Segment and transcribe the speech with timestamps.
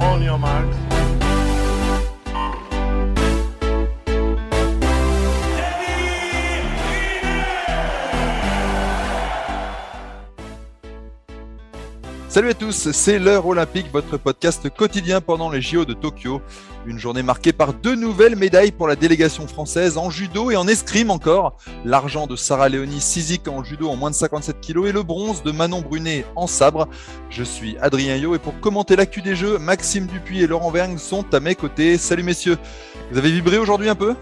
[0.00, 1.01] On your marks.
[12.32, 16.40] Salut à tous, c'est l'heure olympique, votre podcast quotidien pendant les JO de Tokyo.
[16.86, 20.66] Une journée marquée par deux nouvelles médailles pour la délégation française en judo et en
[20.66, 21.58] escrime encore.
[21.84, 25.42] L'argent de Sarah Léonie Sizik en judo en moins de 57 kg et le bronze
[25.42, 26.88] de Manon Brunet en sabre.
[27.28, 30.96] Je suis Adrien Yo et pour commenter l'actu des Jeux, Maxime Dupuis et Laurent Vergne
[30.96, 31.98] sont à mes côtés.
[31.98, 32.56] Salut messieurs,
[33.10, 34.14] vous avez vibré aujourd'hui un peu?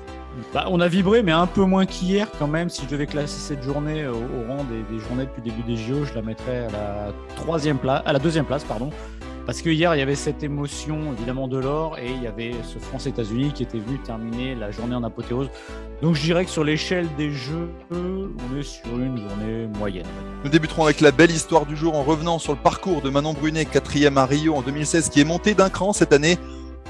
[0.53, 2.69] Bah, on a vibré, mais un peu moins qu'hier quand même.
[2.69, 5.77] Si je devais classer cette journée au, au rang des, journées depuis le début des
[5.77, 8.65] JO, je la mettrais à la troisième place, à la deuxième place.
[9.47, 12.53] Parce que hier, il y avait cette émotion évidemment de l'or et il y avait
[12.63, 15.49] ce France-États-Unis qui était venu terminer la journée en apothéose.
[16.03, 20.07] Donc je dirais que sur l'échelle des jeux, on est sur une journée moyenne.
[20.45, 23.33] Nous débuterons avec la belle histoire du jour en revenant sur le parcours de Manon
[23.33, 26.39] Brunet, quatrième à Rio en 2016, qui est monté d'un cran cette année.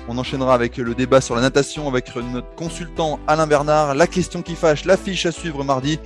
[0.09, 3.95] On enchaînera avec le débat sur la natation avec notre consultant Alain Bernard.
[3.95, 5.99] La question qui fâche, l'affiche à suivre mardi.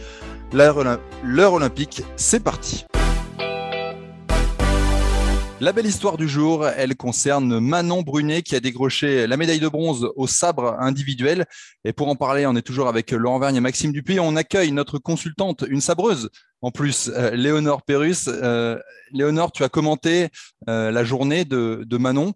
[0.53, 2.85] L'heure olympique, c'est parti.
[5.61, 9.69] La belle histoire du jour, elle concerne Manon Brunet qui a décroché la médaille de
[9.69, 11.47] bronze au sabre individuel.
[11.85, 14.21] Et pour en parler, on est toujours avec Laurent Vergne et Maxime Dupuis.
[14.21, 16.31] On accueille notre consultante, une sabreuse
[16.65, 18.27] en plus, euh, Léonore Pérus.
[18.27, 18.79] Euh,
[19.13, 20.29] Léonore, tu as commenté
[20.71, 22.33] euh, la journée de, de Manon.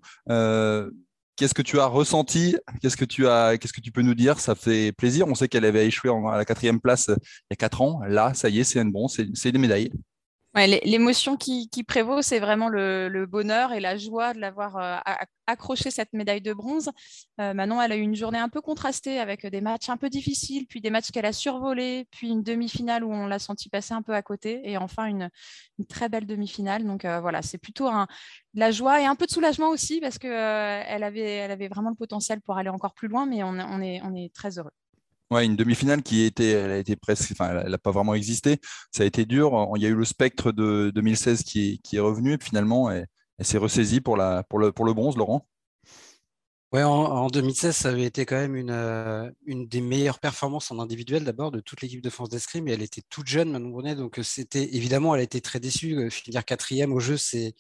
[1.39, 2.57] Qu'est-ce que tu as ressenti?
[2.83, 4.41] Qu'est-ce que tu as Qu'est-ce que tu peux nous dire?
[4.41, 5.29] Ça fait plaisir.
[5.29, 8.01] On sait qu'elle avait échoué à la quatrième place il y a quatre ans.
[8.09, 9.93] Là, ça y est, c'est un bon, c'est des médailles.
[10.67, 14.97] L'émotion qui, prévaut, c'est vraiment le, bonheur et la joie de l'avoir euh,
[15.47, 16.91] accroché cette médaille de bronze.
[17.41, 20.11] Euh, Manon, elle a eu une journée un peu contrastée avec des matchs un peu
[20.11, 23.95] difficiles, puis des matchs qu'elle a survolés, puis une demi-finale où on l'a senti passer
[23.95, 25.31] un peu à côté, et enfin une,
[25.89, 26.85] très belle demi-finale.
[26.85, 28.07] Donc euh, voilà, c'est plutôt de
[28.55, 30.31] la joie et un peu de soulagement aussi parce qu'elle
[30.89, 34.35] elle avait, elle avait vraiment le potentiel pour aller encore plus loin, mais on est
[34.35, 34.73] très heureux.
[35.31, 38.59] Ouais, une demi-finale qui était, elle a été presque, enfin, elle n'a pas vraiment existé.
[38.93, 39.71] Ça a été dur.
[39.77, 43.07] Il y a eu le spectre de 2016 qui, est revenu et finalement, elle,
[43.41, 45.47] s'est ressaisie pour, le, bronze, Laurent.
[46.73, 50.71] Ouais, en, en, 2016, ça avait été quand même une, euh, une des meilleures performances
[50.71, 52.67] en individuel d'abord de toute l'équipe de France d'escrime.
[52.69, 56.11] Et elle était toute jeune, Manon Brunet, donc c'était évidemment, elle a été très déçue.
[56.11, 57.55] Finir quatrième au jeu, c'est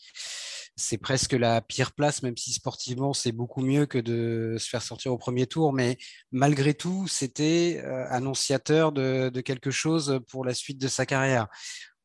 [0.78, 4.83] c'est presque la pire place, même si sportivement c'est beaucoup mieux que de se faire
[4.83, 5.72] sortir au premier tour.
[5.72, 5.99] Mais
[6.31, 11.49] malgré tout, c'était euh, annonciateur de, de, quelque chose pour la suite de sa carrière.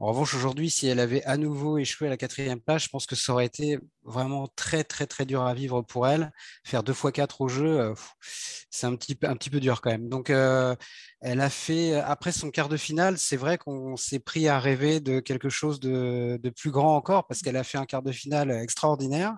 [0.04, 3.06] En revanche, aujourd'hui, si elle avait à nouveau échoué à la quatrième place, je pense
[3.06, 6.34] que ça aurait été vraiment très, très, très dur à vivre pour elle.
[6.66, 7.94] Faire deux fois quatre au jeu, euh,
[8.70, 10.10] c'est un petit, peu dur quand même.
[10.10, 10.76] Donc, euh,
[11.22, 15.00] elle a fait, après son quart de finale, c'est vrai qu'on s'est pris à rêver
[15.00, 18.52] de quelque chose de, plus grand encore parce qu'elle a fait un quart de finale
[18.52, 19.38] extraordinaire.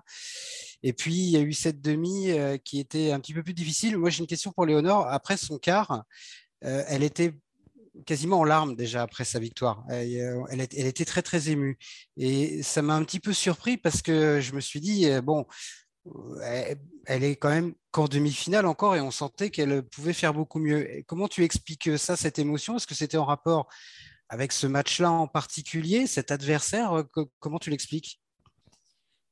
[0.82, 3.54] Et puis, il y a eu cette demi euh, qui était un petit peu plus
[3.54, 3.98] difficile.
[3.98, 5.06] Moi, j'ai une question pour Léonore.
[5.06, 6.02] Après son quart,
[6.60, 7.34] elle était
[8.04, 9.84] quasiment en larmes déjà après sa victoire.
[9.88, 11.78] Elle, elle, était très très émue
[12.16, 15.46] et ça m'a un petit peu surpris parce que je me suis dit bon,
[16.42, 20.58] elle, elle est quand même qu'en demi-finale encore et on sentait qu'elle pouvait faire beaucoup
[20.58, 21.02] mieux.
[21.06, 22.76] Comment tu expliques ça, cette émotion?
[22.76, 23.68] Est-ce que c'était en rapport
[24.28, 27.04] avec ce match-là en particulier, cet adversaire?
[27.38, 28.20] Comment tu l'expliques?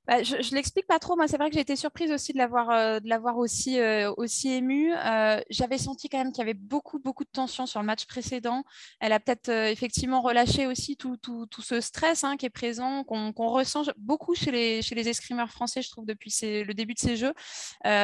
[0.07, 1.17] Bah, je, je l'explique pas trop.
[1.17, 3.01] Moi, c'est vrai que j'ai été surprise aussi de l'avoir, euh,
[3.37, 4.93] aussi, euh, aussi émue.
[4.95, 8.05] Euh, j'avais senti quand même qu'il y avait beaucoup, beaucoup de tension sur le match
[8.05, 8.65] précédent.
[9.01, 13.03] Elle a peut-être effectivement relâché aussi tout, tout, tout ce stress hein, qui est présent,
[13.05, 16.99] qu'on, ressent beaucoup chez les, chez les escrimeurs français, je trouve, depuis le début de
[16.99, 17.33] ces jeux.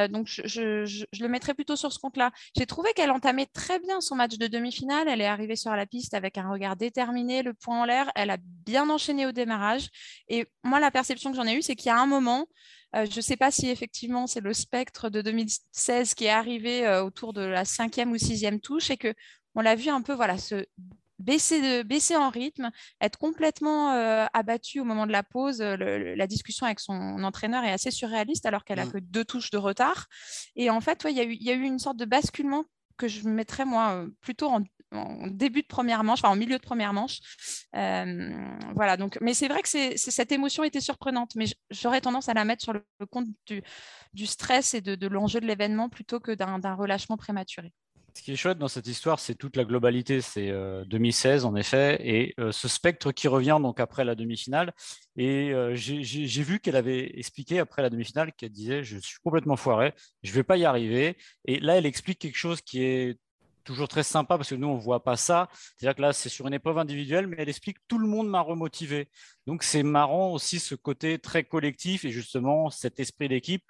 [0.08, 2.30] Donc, je, je, je, le mettrais plutôt sur ce compte-là.
[2.56, 5.08] J'ai trouvé qu'elle entamait très bien son match de demi-finale.
[5.08, 8.10] Elle est arrivée sur la piste avec un regard déterminé, le point en l'air.
[8.14, 9.88] Elle a bien enchaîné au démarrage.
[10.28, 12.46] Et moi, la perception que j'en ai eue, c'est qu'il y a un moment,
[12.96, 16.86] euh, je ne sais pas si effectivement c'est le spectre de 2016 qui est arrivé
[16.86, 19.14] euh, autour de la cinquième ou sixième touche et que
[19.54, 20.66] on l'a vu un peu voilà se
[21.18, 22.70] baisser, de, baisser en rythme,
[23.00, 25.60] être complètement euh, abattu au moment de la pause.
[25.60, 28.92] Le, la discussion avec son entraîneur est assez surréaliste alors qu'elle a mmh.
[28.92, 30.06] que deux touches de retard.
[30.56, 32.64] Et en fait, il ouais, y, y, a eu une sorte de basculement
[32.96, 36.62] que je mettrais moi plutôt en, en début de première manche, enfin en milieu de
[36.62, 37.20] première manche.
[37.72, 42.44] voilà, donc, mais c'est vrai que cette émotion était surprenante, mais j'aurais tendance à la
[42.44, 43.28] mettre sur le, compte
[44.12, 47.72] du, stress et de l'enjeu de l'événement plutôt que d'un relâchement prématuré.
[48.14, 50.20] Ce qui est chouette dans cette histoire, c'est toute la globalité.
[50.20, 50.52] C'est
[50.86, 54.72] 2016 euh, en effet, et euh, ce spectre qui revient donc après la demi-finale.
[55.16, 59.56] Et euh, j'ai vu qu'elle avait expliqué après la demi-finale qu'elle disait je suis complètement
[59.56, 61.16] foiré, je ne vais pas y arriver.
[61.44, 63.18] Et là, elle explique quelque chose qui est
[63.70, 65.48] toujours très sympa parce que nous on voit pas ça.
[65.76, 68.40] C'est-à-dire que là c'est sur une épreuve individuelle, mais elle explique tout le monde m'a
[68.40, 69.08] remotivé.
[69.46, 73.62] Donc c'est marrant aussi ce côté très collectif et justement cet esprit d'équipe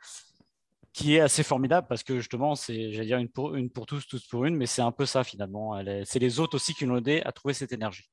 [0.93, 4.07] qui est assez formidable parce que justement, c'est, j'allais dire, une pour, une pour tous,
[4.09, 5.81] tous pour une, mais c'est un peu ça finalement.
[6.05, 8.11] c'est les autres aussi qui l'ont aidé à trouver cette énergie.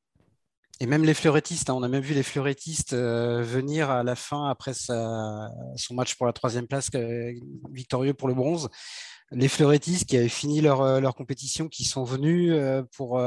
[0.79, 4.15] Et même les fleurettistes, hein, on a même vu les fleurettistes euh, venir à la
[4.15, 6.91] fin après son match pour la troisième place,
[7.71, 8.69] victorieux pour le bronze.
[9.31, 13.21] Les fleurettistes qui avaient fini leur, euh, leur compétition, qui sont venus euh, pour,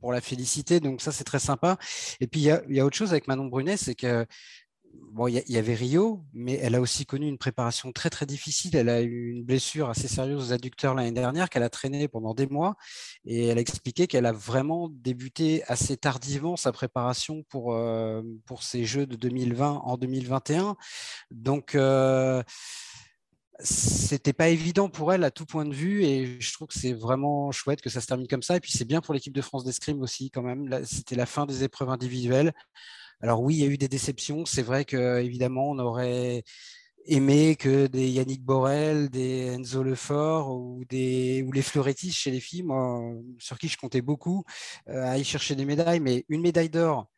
[0.00, 0.80] pour la féliciter.
[0.80, 1.78] Donc ça, c'est très sympa.
[2.20, 4.26] Et puis, il y a, y a, autre chose avec Manon Brunet, c'est que
[5.12, 8.76] bon, il y, avait Rio, mais elle a aussi connu une préparation très très difficile.
[8.76, 12.34] Elle a eu une blessure assez sérieuse aux adducteurs l'année dernière qu'elle a traîné pendant
[12.34, 12.76] des mois,
[13.24, 18.62] et elle a expliqué qu'elle a vraiment débuté assez tardivement sa préparation pour euh, pour
[18.62, 20.76] ces Jeux de 2020 en 2021.
[21.30, 22.42] Donc euh,
[23.58, 26.94] c'était pas évident pour elle à tout point de vue et je trouve que c'est
[26.94, 29.42] vraiment chouette que ça se termine comme ça et puis c'est bien pour l'équipe de
[29.42, 32.52] France d'escrime aussi quand même c'était la fin des épreuves individuelles
[33.22, 34.44] alors oui, il y a eu des déceptions.
[34.46, 36.42] C'est vrai qu'évidemment, on aurait
[37.06, 42.64] aimé que des Yannick Borel, des Enzo Lefort ou, les fleurettistes chez les filles,
[43.38, 44.44] sur qui je comptais beaucoup,
[44.88, 46.00] euh, à chercher des médailles.
[46.00, 47.08] Mais une médaille d'or,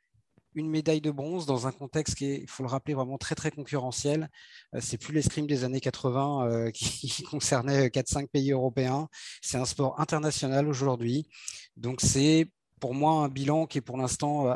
[0.54, 3.34] une médaille de bronze dans un contexte qui est, il faut le rappeler, vraiment très
[3.34, 4.30] très concurrentiel.
[4.74, 9.08] Euh, c'est plus l'escrime des années 80 euh, qui, concernait 4-5 pays européens.
[9.42, 11.28] C'est un sport international aujourd'hui.
[11.76, 14.54] Donc c'est pour moi un bilan qui est pour l'instant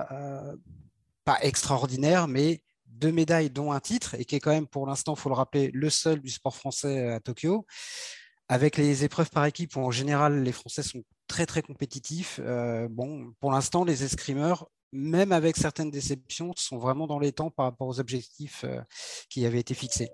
[1.25, 2.63] pas extraordinaire, mais
[2.99, 5.71] deux médailles, dont un titre, et qui est quand même pour l'instant, faut le rappeler,
[5.73, 7.67] le seul du sport français à Tokyo.
[8.49, 12.41] Avec les épreuves par équipe, où en général les Français sont très très compétitifs.
[12.43, 17.51] Euh, bon, pour l'instant, les escrimeurs, même avec certaines déceptions, sont vraiment dans les temps
[17.51, 18.81] par rapport aux objectifs euh,
[19.29, 20.11] qui avaient été fixés.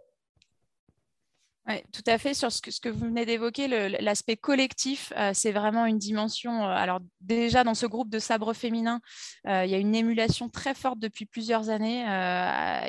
[1.67, 2.35] Oui, tout à fait.
[2.35, 3.69] Sur ce que, vous venez d'évoquer,
[4.03, 6.63] l'aspect collectif, euh, c'est vraiment une dimension.
[6.63, 9.01] Euh, alors déjà, dans ce groupe de sabres féminins,
[9.47, 12.01] euh, il y a une émulation très forte depuis plusieurs années.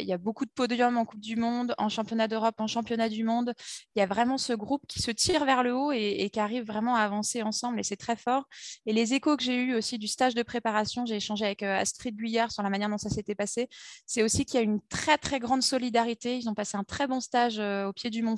[0.01, 3.07] il y a beaucoup de podiums en Coupe du Monde, en Championnat d'Europe, en Championnat
[3.07, 3.53] du Monde.
[3.95, 6.65] Il y a vraiment ce groupe qui se tire vers le haut et, qui arrive
[6.65, 8.43] vraiment à avancer ensemble et c'est très fort.
[8.85, 12.17] Et les échos que j'ai eus aussi du stage de préparation, j'ai échangé avec Astrid
[12.17, 13.69] Guyard sur la manière dont ça s'était passé,
[14.05, 16.37] c'est aussi qu'il y a une très très grande solidarité.
[16.37, 18.35] Ils ont passé un très bon stage au pied du Mont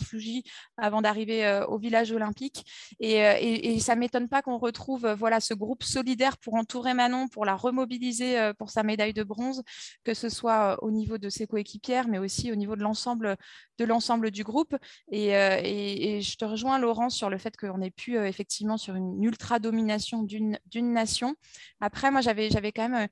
[0.77, 2.65] Avant d'arriver euh, au village olympique.
[2.99, 6.93] Et, euh, ça ne m'étonne pas qu'on retrouve euh, voilà, ce groupe solidaire pour entourer
[6.93, 9.63] Manon, pour la remobiliser pour sa médaille de bronze,
[10.03, 13.37] que ce soit au niveau de ses coéquipières, mais aussi au niveau de l'ensemble
[13.77, 14.75] de l'ensemble du groupe.
[15.11, 19.23] Et, et, je te rejoins, Laurent, sur le fait qu'on ait pu effectivement sur une
[19.23, 21.35] ultra domination d'une nation.
[21.79, 23.07] Après, moi, j'avais quand même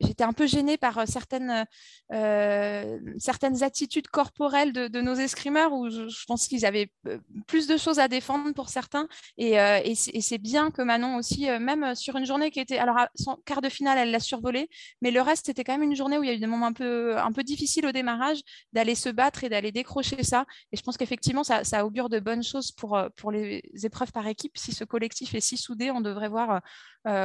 [0.00, 1.66] j'étais un peu gênée par euh, certaines,
[2.12, 7.76] euh, certaines attitudes corporelles de, nos escrimeurs où je, pense qu'ils avaient euh, plus de
[7.76, 9.08] choses à défendre pour certains.
[9.38, 9.56] Et,
[9.94, 12.78] c'est bien que Manon aussi, même sur une journée qui était.
[12.78, 14.68] Alors, son quart de finale, elle l'a survolé,
[15.00, 16.66] mais le reste, c'était quand même une journée où il y a eu des moments
[16.66, 18.40] un peu, un peu difficiles au démarrage
[18.72, 20.44] d'aller se battre et d'aller décrocher ça.
[20.72, 24.26] Et je pense qu'effectivement, ça, ça, augure de bonnes choses pour, pour les épreuves par
[24.26, 24.56] équipe.
[24.56, 26.60] Si ce collectif est si soudé, on devrait voir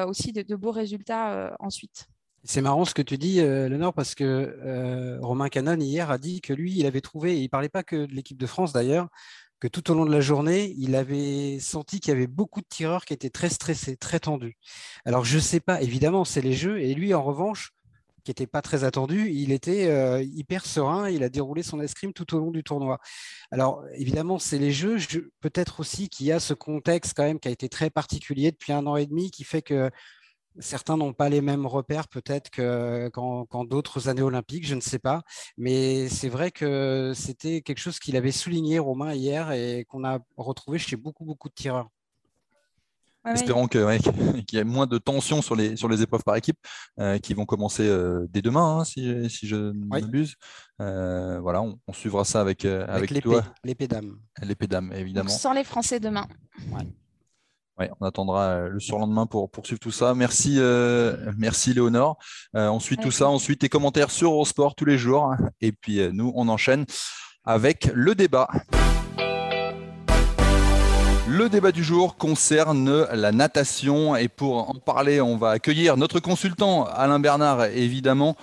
[0.08, 2.08] aussi de beaux résultats ensuite.
[2.44, 6.18] C'est marrant ce que tu dis, euh, Léonore, parce que euh, Romain Canon hier a
[6.18, 8.48] dit que lui, il avait trouvé, et il ne parlait pas que de l'équipe de
[8.48, 9.10] France d'ailleurs,
[9.60, 12.66] que tout au long de la journée, il avait senti qu'il y avait beaucoup de
[12.68, 14.58] tireurs qui étaient très stressés, très tendus.
[15.06, 17.74] Alors je ne sais pas, évidemment, c'est les jeux, et lui, en revanche,
[18.24, 22.14] qui n'était pas très attendu, il était euh, hyper serein, il a déroulé son escrime
[22.14, 23.00] tout au long du tournoi.
[23.52, 24.98] Alors évidemment, c'est les jeux,
[25.42, 28.74] peut-être aussi qu'il y a ce contexte quand même qui a été très particulier depuis
[28.74, 29.90] un an et demi, qui fait que
[30.60, 35.22] Certains n'ont pas les mêmes repères peut-être qu'en d'autres années olympiques, je ne sais pas.
[35.58, 40.20] Mais c'est vrai que c'était quelque chose qu'il avait souligné, Romain, hier, et qu'on a
[40.38, 41.90] retrouvé chez beaucoup, beaucoup de tireurs.
[43.26, 46.58] Espérons qu'il y ait moins de tension sur les, sur les épreuves par équipe
[47.00, 50.36] euh, qui vont commencer euh, dès demain, hein, si, si, je ne m'abuse.
[50.80, 53.44] Euh, voilà, on, suivra ça avec, avec, avec toi.
[53.64, 54.18] L'épée d'âme.
[54.42, 55.30] L'épée d'âme, évidemment.
[55.30, 56.28] sans les Français demain
[58.00, 60.14] on attendra euh, le surlendemain pour poursuivre tout ça.
[60.14, 62.18] Merci, euh, merci Léonore.
[62.56, 63.28] Euh, on suit tout ça.
[63.28, 65.34] Ensuite, tes commentaires sur Eurosport tous les jours.
[65.62, 66.86] Et puis, nous, on enchaîne
[67.46, 68.48] avec le débat.
[71.28, 76.20] Le débat du jour concerne la natation et pour en parler, on va accueillir notre
[76.20, 78.36] consultant Alain Bernard, évidemment.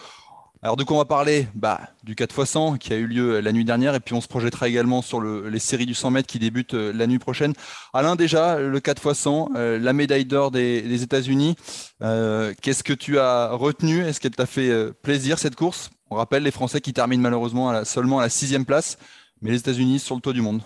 [0.61, 3.65] Alors de quoi on va parler bah, Du 4x100 qui a eu lieu la nuit
[3.65, 6.75] dernière et puis on se projettera également sur les séries du 100 mètres qui débutent
[6.75, 7.53] euh, la nuit prochaine.
[7.95, 11.55] Alain déjà, le 4x100, euh, la médaille d'or des, États-Unis,
[12.03, 15.91] euh, qu'est-ce que tu as retenu Est-ce qu'elle t'a fait plaisir cette course?
[16.11, 18.99] On rappelle les Français qui terminent malheureusement seulement à la sixième place,
[19.41, 20.61] mais les États-Unis sur le toit du monde.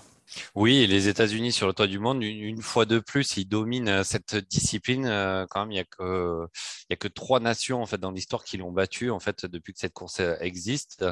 [0.55, 4.05] Oui, les États-Unis sur le toit du monde, une, fois de plus, ils dominent euh,
[4.05, 5.07] cette discipline.
[5.07, 6.47] Euh, quand même, il n'y a que
[6.91, 9.79] a que trois nations en fait dans l'histoire qui l'ont battu en fait depuis que
[9.79, 11.05] cette course euh, existe.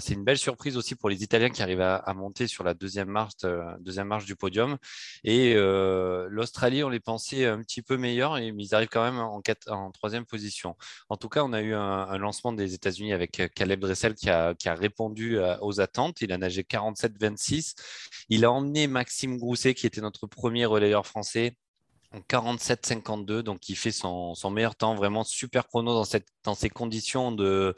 [0.00, 3.08] c'est une belle surprise aussi pour les Italiens qui arrivent à, monter sur la deuxième
[3.08, 3.34] marche,
[3.80, 4.78] deuxième marche du podium.
[5.24, 9.90] Et l'Australie, on les pensait un petit peu meilleurs, mais ils arrivent quand même en,
[9.92, 10.76] troisième position.
[11.08, 14.54] En tout cas, on a eu un, lancement des États-Unis avec Caleb Dressel qui a,
[14.54, 16.20] qui a répondu aux attentes.
[16.20, 17.74] Il a nagé 47-26.
[18.28, 21.56] Il a emmené Maxime Grousset, qui était notre premier relayeur français,
[22.12, 26.02] en 47-52, donc il fait son, meilleur temps, vraiment super chrono
[26.44, 27.74] dans, ces conditions de,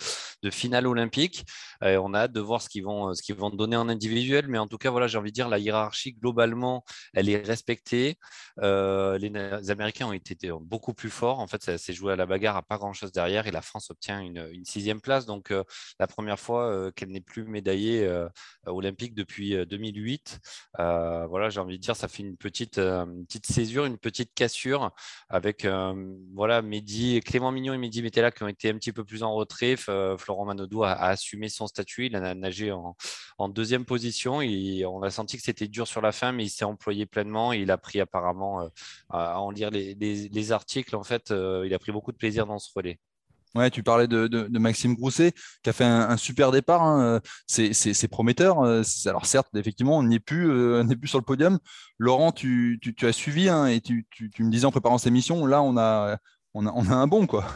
[0.51, 1.45] finale olympique.
[1.83, 4.47] Euh, on a hâte de voir ce qu'ils vont, ce qu'ils vont donner en individuel,
[4.49, 8.19] mais en tout cas, voilà, j'ai envie de dire, la hiérarchie, globalement, elle est respectée.
[8.63, 11.41] Euh, les, Américains ont été beaucoup plus forts.
[11.41, 13.91] En fait, ça s'est joué à la bagarre, à pas grand-chose derrière, et la France
[13.91, 15.27] obtient une, sixième place.
[15.27, 15.63] Donc, euh,
[15.99, 18.09] la première fois qu'elle n'est plus médaillée
[18.67, 20.41] olympique depuis 2008.
[20.79, 22.81] voilà, j'ai envie de dire, ça fait une petite
[23.45, 24.93] césure, une petite cassure
[25.29, 29.05] avec euh, voilà, Mehdi, Clément Mignon et Mehdi Metella qui ont été un petit peu
[29.05, 29.77] plus en retrait.
[29.89, 32.07] Euh, Florent Manodou a, assumé son statut.
[32.07, 32.95] Il a nagé en,
[33.49, 34.41] deuxième position.
[34.41, 37.53] Et on a senti que c'était dur sur la fin, mais il s'est employé pleinement.
[37.53, 38.69] il a pris apparemment, euh,
[39.11, 42.71] à en lire les, articles, en fait, il a pris beaucoup de plaisir dans ce
[42.75, 42.99] relais.
[43.55, 45.33] Ouais, tu parlais de, Maxime Grousset
[45.63, 46.83] qui a fait un, super départ.
[46.83, 47.21] Hein.
[47.47, 48.65] C'est prometteur.
[49.07, 51.59] Alors certes, effectivement, on n'est plus, euh, plus sur le podium.
[51.99, 54.07] Laurent, tu, as suivi hein, et tu,
[54.39, 56.17] me disais en préparant cette émission, là, on a,
[56.55, 57.47] on a, on a un bon quoi.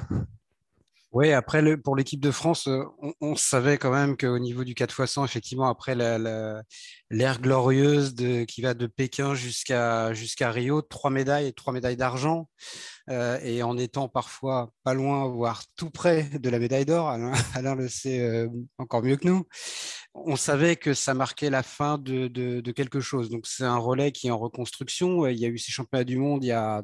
[1.17, 2.85] Oui, après, pour l'équipe de France, euh,
[3.23, 8.15] on, savait quand même qu'au niveau du 4x100, effectivement, après l'ère glorieuse
[8.47, 10.13] qui va de Pékin jusqu'à
[10.51, 12.51] Rio, trois médailles, trois médailles d'argent,
[13.09, 17.33] euh, et en étant parfois pas loin, voire tout près de la médaille d'or, Alain,
[17.77, 19.47] le sait euh, encore mieux que nous,
[20.13, 23.31] on savait que ça marquait la fin de, de quelque chose.
[23.31, 25.27] Donc c'est un relais qui est en reconstruction.
[25.27, 26.83] Il y a eu ces championnats du monde il y a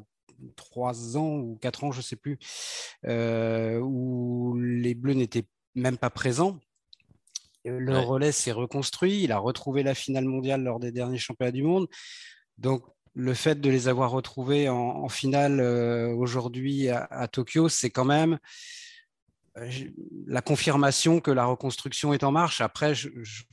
[0.55, 2.37] trois ans ou quatre ans, je ne sais plus,
[3.05, 5.45] euh, où les Bleus n'étaient
[5.75, 6.59] même pas présents.
[7.65, 11.63] Le relais s'est reconstruit, il a retrouvé la finale mondiale lors des derniers championnats du
[11.63, 11.87] monde.
[12.57, 12.83] Donc,
[13.15, 18.39] le fait de les avoir retrouvés en, finale euh, aujourd'hui à, Tokyo, c'est quand même
[20.27, 22.61] la confirmation que la reconstruction est en marche.
[22.61, 23.09] Après, je,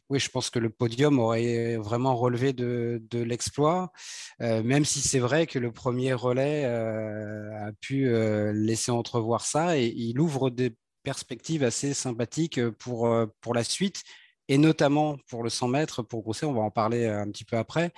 [0.09, 3.93] oui, je pense que le podium aurait vraiment relevé de, l'exploit,
[4.41, 8.11] euh, même si c'est vrai que le premier relais euh, a pu
[8.53, 14.03] laisser entrevoir ça et il ouvre des perspectives assez sympathiques pour, pour la suite
[14.51, 17.57] et notamment pour le 100 mètres, pour Grousset, on va en parler un petit peu
[17.57, 17.93] après.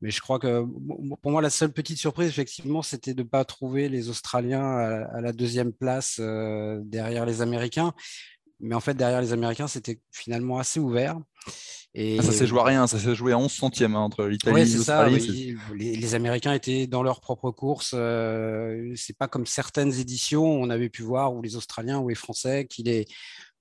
[0.00, 0.64] Mais je crois que
[1.20, 5.20] pour moi, la seule petite surprise, effectivement, c'était de ne pas trouver les Australiens à,
[5.20, 7.94] la deuxième place euh, derrière les Américains.
[8.60, 11.18] Mais en fait, derrière les Américains, c'était finalement assez ouvert.
[11.94, 12.18] Et...
[12.20, 14.60] Ah, ça s'est joué à rien, ça s'est joué à 11 centièmes hein, entre l'Italie
[14.60, 15.56] et l'Australie.
[15.74, 17.92] les, Américains étaient dans leur propre course.
[17.94, 22.14] Euh, c'est pas comme certaines éditions, on avait pu voir, où les Australiens ou les
[22.14, 23.06] Français qui les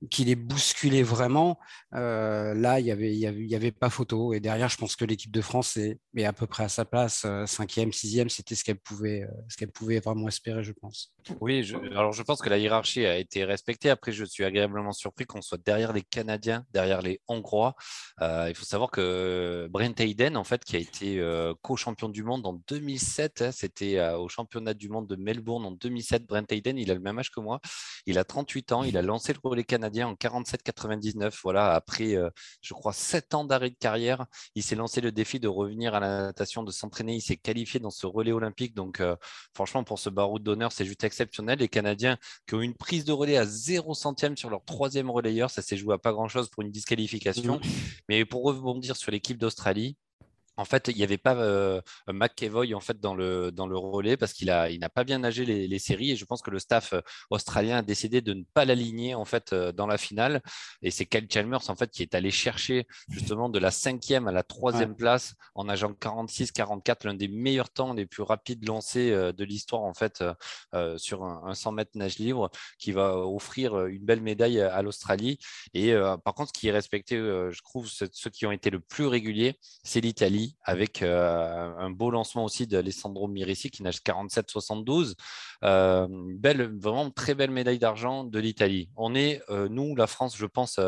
[0.10, 1.60] qui les bousculait vraiment.
[1.96, 4.34] Euh, là, il n'y avait, y avait, pas photo.
[4.34, 6.86] Et derrière, je pense que l'équipe de France est, est, à peu près à sa
[6.86, 7.24] place.
[7.26, 11.14] Euh, cinquième, sixième, c'était ce qu'elle pouvait, euh, ce qu'elle pouvait vraiment espérer, je pense.
[11.42, 13.90] Oui, alors je pense que la hiérarchie a été respectée.
[13.90, 17.76] Après, je suis agréablement surpris qu'on soit derrière les Canadiens, derrière les Hongrois.
[18.22, 21.22] il faut savoir que Brent Hayden, en fait, qui a été
[21.62, 26.26] co-champion du monde en 2007, hein, c'était au championnat du monde de Melbourne en 2007.
[26.26, 27.60] Brent Hayden, il a le même âge que moi.
[28.06, 28.84] Il a 38 ans.
[28.84, 31.40] Il a lancé le relais canadien en 47-99.
[31.44, 32.30] Voilà, après, euh,
[32.62, 34.26] je crois, sept ans d'arrêt de carrière,
[34.56, 37.16] il s'est lancé le défi de revenir à la natation, de s'entraîner.
[37.16, 38.74] Il s'est qualifié dans ce relais olympique.
[38.76, 39.16] Donc, euh,
[39.54, 41.60] franchement, pour ce baroud d'honneur, c'est juste exceptionnel.
[41.60, 42.18] Les Canadiens
[42.48, 45.78] qui ont une prise de relais à 0 centième sur leur troisième relayeur, ça s'est
[45.78, 47.58] joué à pas grand-chose pour une disqualification.
[47.58, 47.62] Mmh.
[48.10, 49.98] Mais pour rebondir sur l'équipe d'Australie,
[50.58, 54.18] en fait, il n'y avait pas euh, McEvoy en fait dans le, dans le relais
[54.18, 56.58] parce qu'il a, il n'a pas bien nagé les, séries et je pense que le
[56.58, 60.42] staff euh, australien a décidé de ne pas l'aligner en fait euh, dans la finale.
[60.82, 64.32] Et c'est Kyle Chalmers en fait qui est allé chercher justement de la cinquième à
[64.32, 69.44] la troisième place en nageant 46-44, l'un des meilleurs temps, les plus rapides lancés de
[69.44, 70.24] l'histoire en fait
[70.98, 72.50] sur un, 100 mètres nage libre
[72.80, 75.38] qui va offrir une belle médaille à l'Australie.
[75.74, 79.06] Et par contre ce qui est respecté, je trouve ceux qui ont été le plus
[79.06, 85.14] réguliers, c'est l'Italie avec un beau lancement aussi d'Alessandro Mirissi qui nage 47-72.
[85.62, 88.90] belle, vraiment très belle médaille d'argent de l'Italie.
[88.96, 90.80] On est, nous, la France, je pense,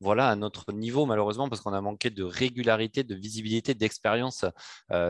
[0.00, 4.44] voilà, à notre niveau, malheureusement, parce qu'on a manqué de régularité, de visibilité, d'expérience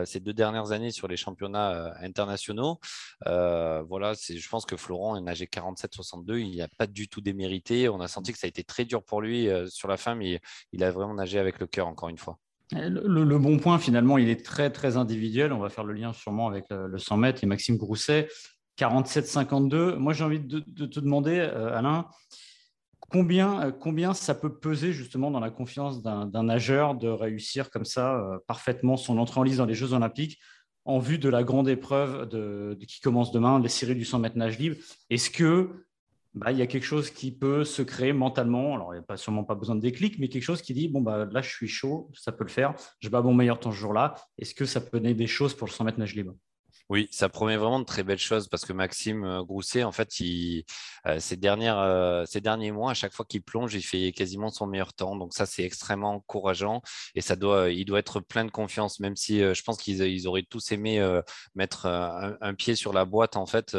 [0.05, 2.79] ces deux dernières années sur les championnats internationaux.
[3.25, 7.89] voilà, je pense que Florent a nagé 47-62, il n'a pas du tout démérité.
[7.89, 10.39] On a senti que ça a été très dur pour lui sur la fin, mais
[10.71, 12.39] il a vraiment nagé avec le cœur, encore une fois.
[12.73, 15.53] Le, bon point, finalement, il est très, très individuel.
[15.53, 18.27] On va faire le lien sûrement avec le, 100 mètres et Maxime Grousset.
[18.77, 19.95] 47-52.
[19.95, 22.05] Moi, j'ai envie de, te demander, euh, Alain,
[23.09, 27.85] combien, euh, combien ça peut peser justement dans la confiance d'un nageur de réussir comme
[27.85, 30.39] ça euh, parfaitement son entrée en lice dans les Jeux Olympiques
[30.85, 32.29] en vue de la grande épreuve
[32.87, 34.77] qui commence demain, les séries du 100 mètres nage libre?
[35.09, 35.86] Est-ce que
[36.37, 38.75] bah, il y a quelque chose qui peut se créer mentalement.
[38.75, 40.87] Alors, il n'y a pas, sûrement pas besoin de déclic, mais quelque chose qui dit
[40.87, 43.71] bon, bah, là, je suis chaud, ça peut le faire, je bats mon meilleur temps
[43.71, 44.15] ce jour-là.
[44.37, 46.33] Est-ce que ça peut donner des choses pour le 100 mètres nage libre?
[46.89, 50.09] Oui, ça promet vraiment de très belles choses parce que Maxime euh, Grousset, en fait,
[50.21, 54.49] euh, ces, dernières, euh, ces derniers mois, à chaque fois qu'il plonge, il fait quasiment
[54.49, 55.17] son meilleur temps.
[55.17, 56.81] Donc ça, c'est extrêmement encourageant
[57.13, 60.45] et ça doit, il doit être plein de confiance, même si je pense qu'ils auraient
[60.49, 61.05] tous aimé
[61.55, 63.35] mettre un, un, pied sur la boîte.
[63.35, 63.75] En fait,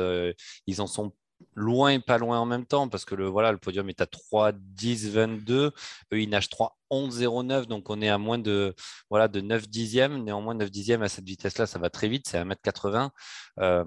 [0.67, 1.15] ils en sont
[1.55, 4.07] loin et pas loin en même temps parce que le, voilà, le podium est à
[4.07, 5.73] 3, 10, 22.
[6.13, 7.67] Eux, ils nagent 3, 11, 09.
[7.67, 8.75] Donc, on est à moins de,
[9.11, 10.23] voilà, de 9 dixièmes.
[10.25, 12.29] Néanmoins, 9 dixièmes à cette vitesse-là, ça va très vite.
[12.29, 13.11] C'est 1m80.
[13.61, 13.85] Euh,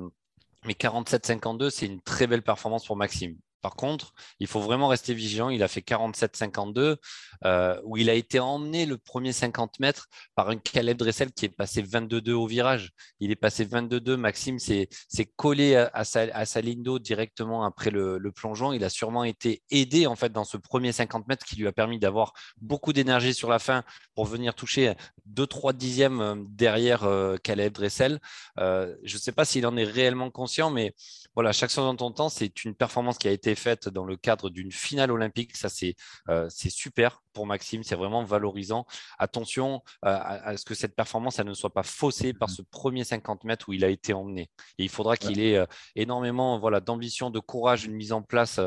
[0.65, 3.37] mais 47, 52, c'est une très belle performance pour Maxime.
[3.61, 5.49] Par contre, il faut vraiment rester vigilant.
[5.49, 6.97] Il a fait 47-52,
[7.45, 11.45] euh, où il a été emmené le premier 50 mètres par un Caleb Dressel qui
[11.45, 12.91] est passé 22-2 au virage.
[13.19, 14.15] Il est passé 22-2.
[14.15, 14.89] Maxime s'est
[15.35, 18.73] collé à, sa, ligne d'eau directement après le, plongeon.
[18.73, 21.71] Il a sûrement été aidé en fait dans ce premier 50 mètres qui lui a
[21.71, 23.83] permis d'avoir beaucoup d'énergie sur la fin
[24.15, 24.93] pour venir toucher
[25.33, 28.19] 2-3 dixièmes euh, derrière euh, Caleb Dressel.
[28.57, 30.95] je ne sais pas s'il en est réellement conscient, mais
[31.35, 34.17] voilà, chaque chose en ton temps, c'est une performance qui a été faite dans le
[34.17, 35.55] cadre d'une finale olympique.
[35.55, 35.95] Ça, c'est
[36.29, 38.85] euh, super pour Maxime, c'est vraiment valorisant.
[39.17, 42.53] Attention euh, à, ce que cette performance elle ne soit pas faussée par mmh.
[42.53, 44.49] ce premier 50 mètres où il a été emmené.
[44.77, 48.59] Et il faudra qu'il ait euh, énormément voilà, d'ambition, de courage, une mise en place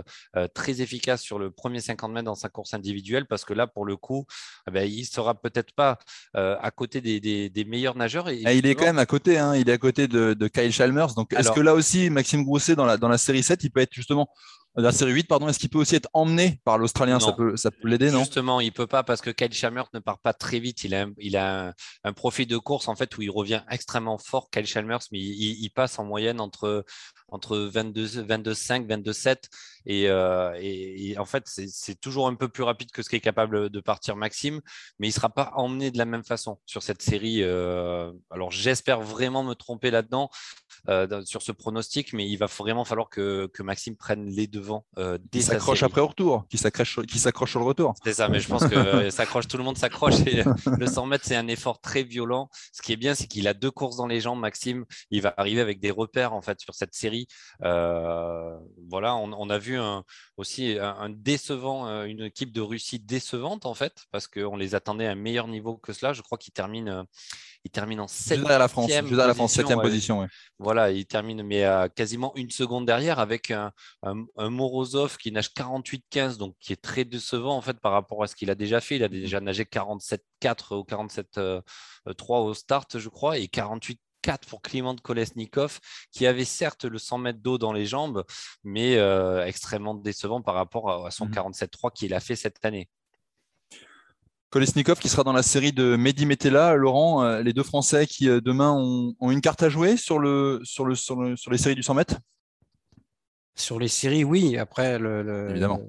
[0.55, 3.85] très efficace sur le premier 50 mètres dans sa course individuelle parce que là, pour
[3.85, 4.25] le coup,
[4.67, 5.99] eh ben, il ne sera peut-être pas
[6.35, 8.31] à côté des, meilleurs nageurs.
[8.31, 9.55] Et, ah, il est quand même à côté, hein.
[9.55, 11.15] il est à côté de, Kyle Chalmers.
[11.15, 12.45] Donc, est-ce que là aussi, Maxime
[12.77, 14.29] dans la, dans la série 7, il peut être justement
[14.77, 17.21] la série 8, pardon, est-ce qu'il peut aussi être emmené par l'Australien?
[17.21, 18.21] Ça peut, ça peut l'aider, non?
[18.21, 20.83] Justement, il peut pas parce que Kyle Chalmers ne part pas très vite.
[20.83, 24.51] Il a, il a un, profil de course en fait où il revient extrêmement fort,
[24.51, 26.85] Kyle Chalmers, mais il, passe en moyenne entre,
[27.29, 29.49] entre 22, 22 5, 22 7.
[29.87, 33.69] Et, et, en fait, c'est toujours un peu plus rapide que ce qui est capable
[33.69, 34.61] de partir Maxime,
[34.99, 37.43] mais il ne sera pas emmené de la même façon sur cette série.
[37.43, 40.31] Euh, alors, j'espère vraiment me tromper là-dedans
[40.89, 44.49] euh, sur ce pronostic, mais il va vraiment falloir que, que Maxime prenne les
[44.99, 47.95] euh, qui s'accroche après au retour, qui s'accroche, qui s'accroche sur le retour.
[48.05, 50.15] C'est ça, mais je pense que euh, s'accroche, tout le monde s'accroche.
[50.25, 52.49] le 100 mètres, c'est un effort très violent.
[52.73, 54.85] Ce qui est bien, c'est qu'il a deux courses dans les jambes, Maxime.
[55.11, 57.27] Il va arriver avec des repères en fait sur cette série.
[57.63, 58.57] Euh,
[58.89, 59.74] voilà, on, a vu
[60.37, 65.13] aussi un, décevant, une équipe de Russie décevante en fait, parce qu'on les attendait à
[65.13, 66.13] un meilleur niveau que cela.
[66.13, 67.05] Je crois qu'il termine
[67.65, 70.29] il termine en 7 la France, la France, septième position.
[70.59, 73.73] Voilà, il termine, mais à quasiment une seconde derrière avec un,
[74.37, 78.37] Morozov qui nage 48-15, donc qui est très décevant en fait par rapport à ce
[78.37, 78.97] qu'il a déjà fait.
[78.97, 81.63] Il a déjà nagé 47-4 ou 47-3
[82.45, 87.19] au start, je crois, et 48 4 pour Kliment Kolesnikov, qui avait certes le 100
[87.19, 88.25] mètres d'eau dans les jambes,
[88.65, 91.91] mais euh, extrêmement décevant par rapport à, son 47-3 mmh.
[91.95, 92.89] qu'il a fait cette année.
[94.49, 96.75] Kolesnikov qui sera dans la série de Mehdi Metella.
[96.75, 100.61] Laurent, euh, les deux Français qui euh, demain ont, une carte à jouer sur, le,
[100.63, 102.17] sur, le, sur, les séries du 100 mètres?
[103.57, 104.57] Sur les séries, oui.
[104.57, 105.81] Après, Évidemment.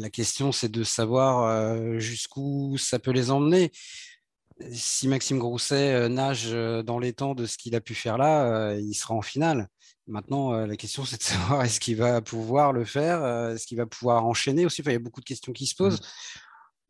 [0.00, 3.70] la question, c'est de savoir euh, jusqu'où ça peut les emmener.
[4.72, 6.50] Si Maxime Grousset nage
[6.84, 9.68] dans les temps de ce qu'il a pu faire là, il sera en finale.
[10.06, 13.86] Maintenant, la question, c'est de savoir est-ce qu'il va pouvoir le faire, est-ce qu'il va
[13.86, 14.82] pouvoir enchaîner aussi.
[14.82, 16.00] il y a beaucoup de questions qui se posent.
[16.00, 16.40] Mmh.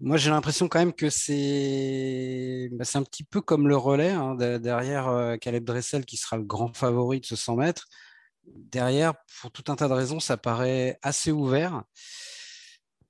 [0.01, 4.35] Moi, j'ai l'impression quand même que c'est bah, un petit peu comme le relais, hein,
[4.35, 7.87] derrière euh, Caleb Dressel qui sera le grand favori de ce 100 mètres.
[8.45, 11.83] Derrière, pour tout un tas de raisons, ça paraît assez ouvert.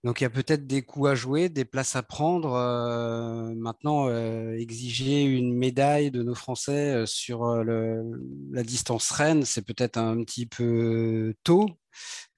[0.06, 2.54] Donc il y a peut-être des coups à jouer, des places à prendre.
[2.54, 9.96] Euh, maintenant, euh, exiger une médaille de nos Français sur la distance reine, c'est peut-être
[9.98, 11.66] un petit peu tôt.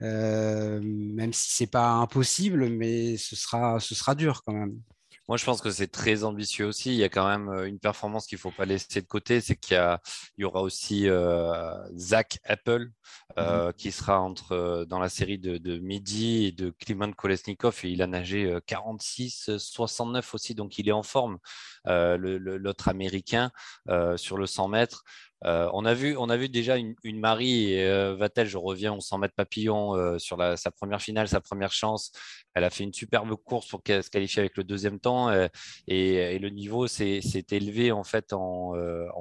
[0.03, 4.81] Euh, même si c'est pas impossible, mais ce sera, ce sera dur quand même.
[5.29, 6.91] Moi, je pense que c'est très ambitieux aussi.
[6.91, 9.57] Il y a quand même une performance qu'il ne faut pas laisser de côté, c'est
[9.57, 11.07] qu'il y, y, aura aussi
[11.97, 12.89] Zach Apple
[13.37, 17.81] mmh qui sera entre, dans la série de, de Midi et de Kliman Kolesnikov.
[17.85, 21.39] Et il a nagé 46, 69 aussi, donc il est en forme,
[21.85, 23.51] l'autre américain,
[24.17, 25.05] sur le 100 mètres.
[25.45, 28.93] Euh, on, a vu, on a vu déjà une, Marie et euh, Vatel, je reviens,
[28.93, 32.13] on 100 mètres papillon euh, sur sa première finale, sa première chance.
[32.59, 35.31] Elle a fait une superbe course pour se qualifier avec le deuxième temps
[35.87, 38.75] et, le niveau s'est élevé en fait en,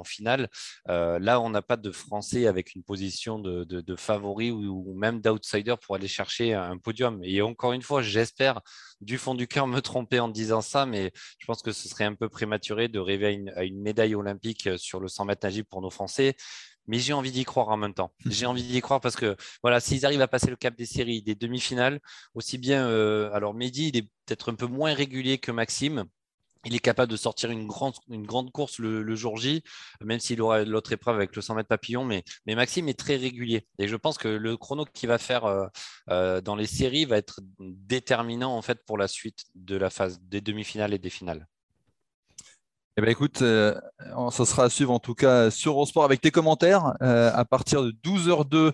[0.04, 0.50] finale.
[0.88, 5.95] là, on n'a pas de Français avec une position de, favori ou, même d'outsider pour
[5.95, 7.19] aller chercher un podium.
[7.23, 8.62] Et encore une fois, j'espère
[9.02, 12.06] du fond du cœur me tromper en disant ça, mais je pense que ce serait
[12.06, 15.82] un peu prématuré de rêver à une, médaille olympique sur le 100 mètres nagis pour
[15.82, 16.36] nos Français
[16.88, 18.13] mais j'ai envie d'y croire en même temps.
[18.26, 21.21] J'ai envie d'y croire parce que voilà, s'ils arrivent à passer le cap des séries,
[21.21, 22.00] des demi-finales,
[22.34, 26.06] aussi bien, euh, alors Mehdi, il est peut-être un peu moins régulier que Maxime,
[26.65, 29.63] il est capable de sortir une grande, une grande course le, jour J,
[30.02, 32.04] même s'il aura l'autre épreuve avec le 100 mètres papillon.
[32.04, 33.65] Mais, mais, Maxime est très régulier.
[33.80, 35.67] Et je pense que le chrono qu'il va faire euh,
[36.10, 40.19] euh, dans les séries va être déterminant en fait pour la suite de la phase
[40.21, 41.47] des demi-finales et des finales.
[42.98, 43.80] Eh ben écoute, euh,
[44.32, 47.92] ça sera à suivre en tout cas sur Eurosport avec tes commentaires à partir de
[47.92, 48.74] 12h02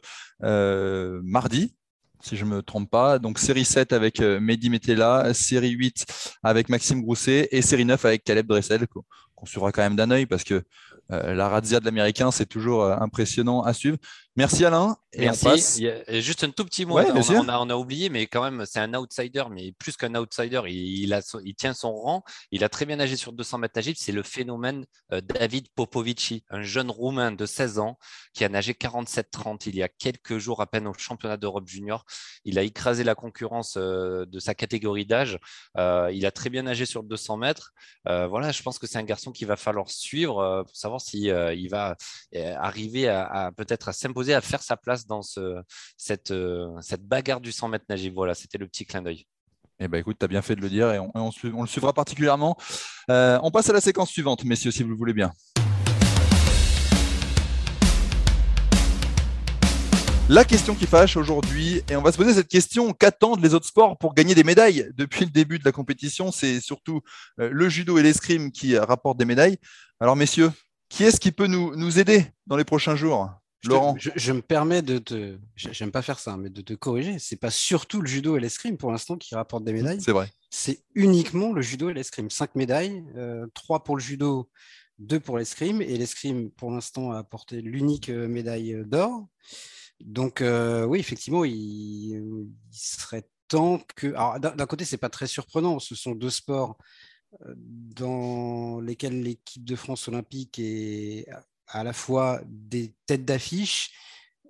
[1.22, 1.76] mardi
[2.24, 3.20] si je ne me trompe pas.
[3.20, 6.06] Donc série 7 avec euh, Mehdi Metella, série 8
[6.42, 10.26] avec Maxime Grousset et série 9 avec Caleb Dressel, qu'on suivra quand même d'un œil
[10.26, 10.64] parce que
[11.12, 13.98] euh, la razzia de l'américain, c'est toujours euh, impressionnant à suivre.
[14.36, 14.98] Merci Alain.
[15.15, 15.88] Et Merci.
[16.10, 16.98] juste un tout petit mot.
[16.98, 21.22] on, a, oublié, mais quand même, c'est un outsider, mais plus qu'un outsider, il, a,
[21.43, 22.24] il, tient son rang.
[22.50, 23.98] Il a très bien nagé sur 200 mètres nagibles.
[24.00, 28.00] C'est le phénomène David Popovici, un jeune Roumain de 16 ans
[28.34, 32.04] qui a nagé 47-30 il y a quelques jours à peine au championnat d'Europe junior.
[32.43, 35.38] Il a écrasé la concurrence de sa catégorie d'âge.
[35.78, 37.72] il a très bien nagé sur 200 mètres.
[38.06, 41.54] voilà, je pense que c'est un garçon qu'il va falloir suivre pour savoir s'il euh,
[41.54, 41.96] il va
[42.36, 45.62] euh, arriver à, peut-être à s'imposer, à faire sa place dans euh,
[45.98, 46.32] cette
[47.02, 48.10] bagarre du 100 mètres nagé.
[48.10, 49.26] Voilà, c'était le petit clin d'œil.
[49.80, 52.56] Eh ben, écoute, tu as bien fait de le dire et on, le suivra particulièrement.
[53.10, 55.34] on passe à la séquence suivante, messieurs, si vous le voulez bien.
[60.30, 63.68] La question qui fâche aujourd'hui, et on va se poser cette question, qu'attendent les autres
[63.68, 64.90] sports pour gagner des médailles?
[64.96, 67.02] Depuis le début de la compétition, c'est surtout
[67.38, 69.58] le judo et l'escrime qui rapportent des médailles.
[70.00, 70.52] Alors messieurs,
[70.88, 73.30] qui est-ce qui peut nous aider dans les prochains jours?
[73.65, 75.38] Laurent je, me permets de te.
[75.56, 77.17] J'aime pas faire ça, mais de te corriger.
[77.19, 80.02] C'est pas surtout le judo et l'escrime pour l'instant qui rapportent des médailles.
[80.02, 80.30] C'est vrai.
[80.49, 82.30] C'est uniquement le judo et l'escrime.
[82.30, 84.49] Cinq médailles, euh, trois pour le judo,
[84.99, 85.82] deux pour l'escrime.
[85.82, 89.28] Et l'escrime, pour l'instant, a apporté l'unique euh, médaille euh, d'or.
[90.02, 94.08] Donc, oui, effectivement, il, serait temps que.
[94.08, 95.80] Alors, d'un côté, c'est pas très surprenant.
[95.80, 96.78] Ce sont deux sports
[97.45, 101.26] dans lesquels l'équipe de France olympique est
[101.74, 103.92] à la fois des têtes d'affiche,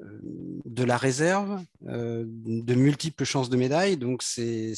[0.02, 0.20] euh,
[0.66, 3.98] de la réserve, euh, de multiples chances de médailles.
[3.98, 4.74] Donc c'est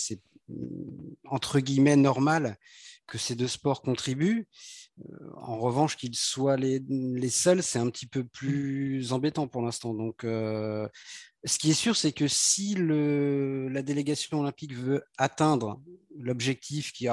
[1.25, 2.58] entre guillemets normal
[3.08, 4.47] que ces deux sports contribuent.
[4.99, 9.93] Euh, en revanche, qu'ils soient les, seuls, c'est un petit peu plus embêtant pour l'instant.
[9.93, 15.81] Donc, ce qui est sûr, c'est que si la délégation olympique veut atteindre
[16.17, 17.12] l'objectif il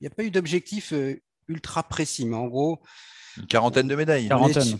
[0.00, 0.92] n'y a pas eu d'objectif
[1.48, 2.80] ultra précis, mais en gros,
[3.36, 4.28] une quarantaine de médailles.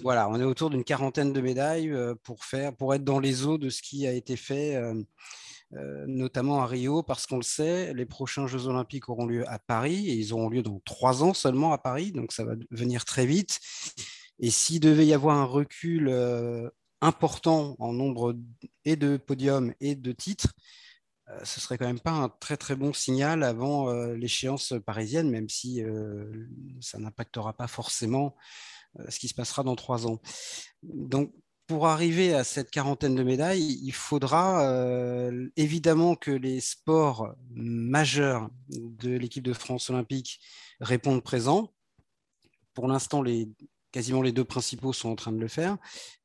[0.02, 3.46] voilà, on est autour d'une quarantaine de médailles euh, pour faire, pour être dans les
[3.46, 7.92] eaux de ce qui a été fait, euh, notamment à Rio, parce qu'on le sait,
[7.94, 11.34] les prochains Jeux Olympiques auront lieu à Paris et ils auront lieu dans trois ans
[11.34, 13.58] seulement à Paris, donc ça va venir très vite.
[14.38, 16.08] Et s'il devait y avoir un recul
[17.00, 18.34] important en nombre
[18.84, 20.83] et de podiums et de titres, euh,
[21.42, 25.48] ce serait quand même pas un très très bon signal avant euh, l'échéance parisienne, même
[25.48, 26.48] si euh,
[26.80, 28.36] ça n'impactera pas forcément
[29.08, 30.20] ce qui se passera dans trois ans.
[30.84, 31.32] Donc,
[31.66, 34.62] pour arriver à cette quarantaine de médailles, il faudra
[35.56, 40.38] évidemment que les sports majeurs de l'équipe de France olympique
[40.78, 41.72] répondent présents.
[42.72, 43.48] Pour l'instant, les
[43.94, 45.76] quasiment les deux principaux sont en train de le faire,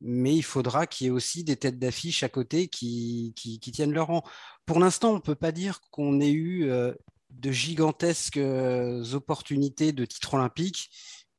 [0.02, 3.32] mais il faudra qu'il y ait aussi des têtes d'affiche à côté qui,
[3.62, 4.24] tiennent leur rang.
[4.70, 6.94] Pour l'instant, on ne peut pas dire qu'on ait eu euh,
[7.32, 10.92] de gigantesques euh, opportunités de titres olympiques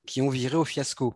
[0.04, 1.14] qui ont viré au fiasco.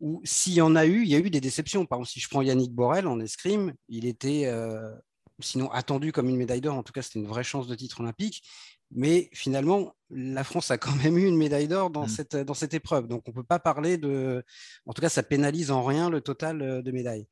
[0.00, 1.84] Ou s'il y en a eu, il y a eu des déceptions.
[1.84, 4.90] Par exemple, si je prends Yannick Borel en escrime, il était euh,
[5.38, 6.78] sinon attendu comme une médaille d'or.
[6.78, 8.42] En tout cas, c'était une vraie chance de titre olympique.
[8.90, 12.08] Mais finalement, la France a quand même eu une médaille d'or dans, mmh.
[12.08, 13.06] cette, dans cette épreuve.
[13.06, 14.42] Donc, on ne peut pas parler de.
[14.86, 17.26] En tout cas, ça pénalise en rien le total de médailles.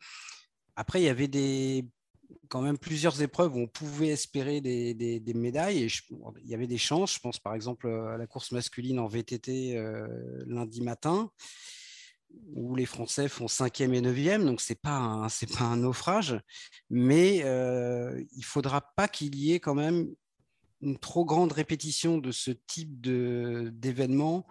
[0.76, 1.86] Après, il y avait des,
[2.48, 5.84] quand même plusieurs épreuves où on pouvait espérer des, des- médailles.
[5.84, 5.88] Et
[6.42, 7.14] il y avait des chances.
[7.14, 10.06] Je pense par exemple à la course masculine en VTT euh,
[10.46, 11.30] lundi matin,
[12.54, 14.44] où les Français font cinquième et neuvième.
[14.44, 15.26] Donc c'est pas
[15.58, 16.40] pas un naufrage,
[16.90, 20.08] mais euh, il faudra pas qu'il y ait quand même
[20.80, 24.46] une trop grande répétition de ce type de, d'événement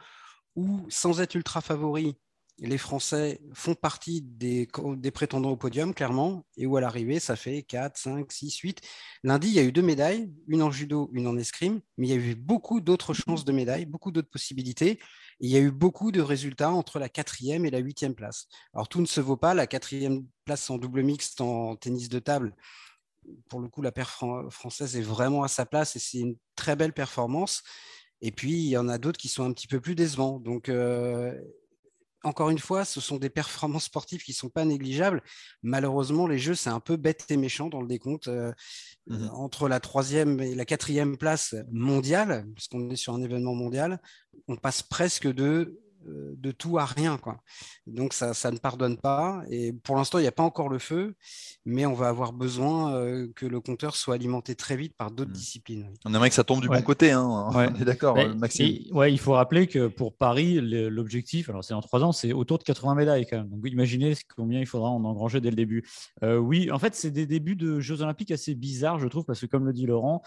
[0.56, 2.16] où, sans être ultra favoris,
[2.60, 4.68] les Français font partie des,
[5.14, 8.82] prétendants au podium, clairement, et où à l'arrivée, ça fait 4, 5, 6, 8.
[9.24, 12.10] Lundi, il y a eu deux médailles, une en judo, une en escrime, mais il
[12.10, 15.00] y a eu beaucoup d'autres chances de médailles, beaucoup d'autres possibilités,
[15.40, 18.48] il y a eu beaucoup de résultats entre la quatrième et la huitième place.
[18.74, 19.54] Alors, tout ne se vaut pas.
[19.54, 22.56] La quatrième place en double mixte en tennis de table,
[23.50, 26.38] pour le coup, la paire fran- française est vraiment à sa place et c'est une
[26.56, 27.62] très belle performance.
[28.22, 30.40] Et puis, il y en a d'autres qui sont un petit peu plus décevants.
[30.40, 31.40] Donc, euh,
[32.24, 35.22] encore une fois, ce sont des performances sportives qui ne sont pas négligeables.
[35.64, 38.28] Malheureusement, les jeux, c'est un peu bête et méchant dans le décompte.
[38.28, 38.52] Euh,
[39.08, 39.30] Mhm.
[39.34, 44.02] Entre la troisième et la quatrième place mondiale, puisqu'on est sur un événement mondial,
[44.48, 47.18] on passe presque de, de tout à rien.
[47.18, 47.38] Quoi.
[47.86, 49.42] Donc, ça, ça ne pardonne pas.
[49.50, 51.16] Et pour l'instant, il n'y a pas encore le feu,
[51.66, 55.30] mais on va avoir besoin euh, que le compteur soit alimenté très vite par d'autres
[55.32, 55.36] Mhm.
[55.36, 55.94] disciplines.
[56.06, 56.78] On aimerait que ça tombe du Ouais.
[56.78, 57.50] bon côté, hein.
[57.56, 57.70] Ouais.
[57.76, 58.66] on est d'accord, Mais- euh, Maxime.
[58.68, 62.34] et- ouais, il faut rappeler que pour Paris, l'objectif, alors c'est en trois ans, c'est
[62.34, 63.50] autour de 80 médailles quand même.
[63.50, 65.84] Donc imaginez combien il faudra en engranger dès le début.
[66.24, 69.40] Euh, oui, en fait, c'est des débuts de Jeux Olympiques assez bizarres, je trouve, parce
[69.42, 70.22] que comme le dit Laurent,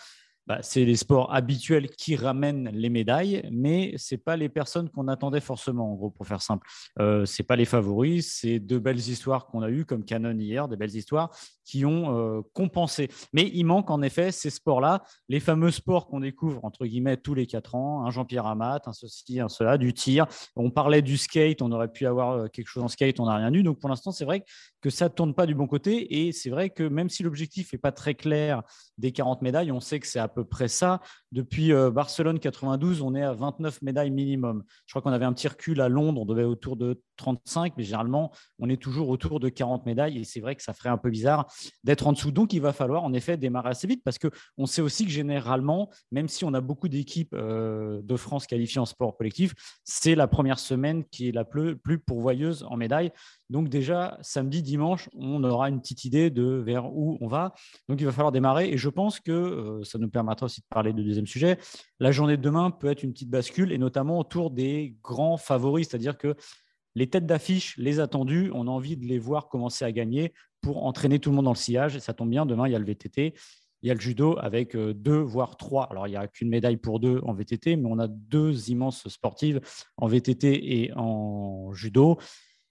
[0.50, 5.06] bah, c'est les sports habituels qui ramènent les médailles, mais c'est pas les personnes qu'on
[5.06, 6.66] attendait forcément, en gros, pour faire simple.
[6.98, 10.66] Euh, c'est pas les favoris, c'est de belles histoires qu'on a eues, comme Canon hier,
[10.66, 11.30] des belles histoires
[11.70, 13.09] qui ont euh, compensé.
[13.33, 17.35] Mais il manque en effet ces sports-là, les fameux sports qu'on découvre entre guillemets tous
[17.35, 20.26] les quatre ans, un Jean-Pierre Amat, un ceci, un cela, du tir.
[20.56, 23.37] On parlait du skate, on aurait pu avoir euh, quelque chose en skate, on n'a
[23.37, 23.62] rien eu.
[23.62, 24.44] Donc pour l'instant, c'est vrai
[24.80, 26.26] que ça ne tourne pas du bon côté.
[26.26, 28.62] Et c'est vrai que même si l'objectif n'est pas très clair
[28.98, 31.00] des 40 médailles, on sait que c'est à peu près ça.
[31.32, 34.64] Depuis euh, Barcelone 92, on est à 29 médailles minimum.
[34.86, 37.84] Je crois qu'on avait un petit recul à Londres, on devait autour de 35, mais
[37.84, 40.18] généralement, on est toujours autour de 40 médailles.
[40.18, 41.46] Et c'est vrai que ça ferait un peu bizarre
[41.84, 42.32] d'être en dessous.
[42.32, 45.90] Donc, il va falloir en effet démarrer assez vite parce qu'on sait aussi que généralement,
[46.10, 50.26] même si on a beaucoup d'équipes euh, de France qualifiées en sport collectif, c'est la
[50.26, 53.12] première semaine qui est la plus, pourvoyeuse en médailles.
[53.50, 57.54] Donc déjà, samedi, dimanche, on aura une petite idée de vers où on va.
[57.88, 58.70] Donc il va falloir démarrer.
[58.70, 61.59] Et je pense que euh, ça nous permettra aussi de parler du deuxième sujet.
[61.98, 65.88] La journée de demain peut être une petite bascule, et notamment autour des grands favoris,
[65.88, 66.35] c'est-à-dire que
[66.94, 70.85] les têtes d'affiche, les attendus, on a envie de les voir commencer à gagner pour
[70.85, 71.96] entraîner tout le monde dans le sillage.
[71.96, 73.35] Et ça tombe bien, demain, il y a le VTT,
[73.83, 75.85] il y a le judo avec euh, deux, voire trois.
[75.90, 79.09] Alors, il n'y a qu'une médaille pour deux en VTT, mais on a deux immenses
[79.09, 79.61] sportives
[79.96, 82.18] en VTT et en judo.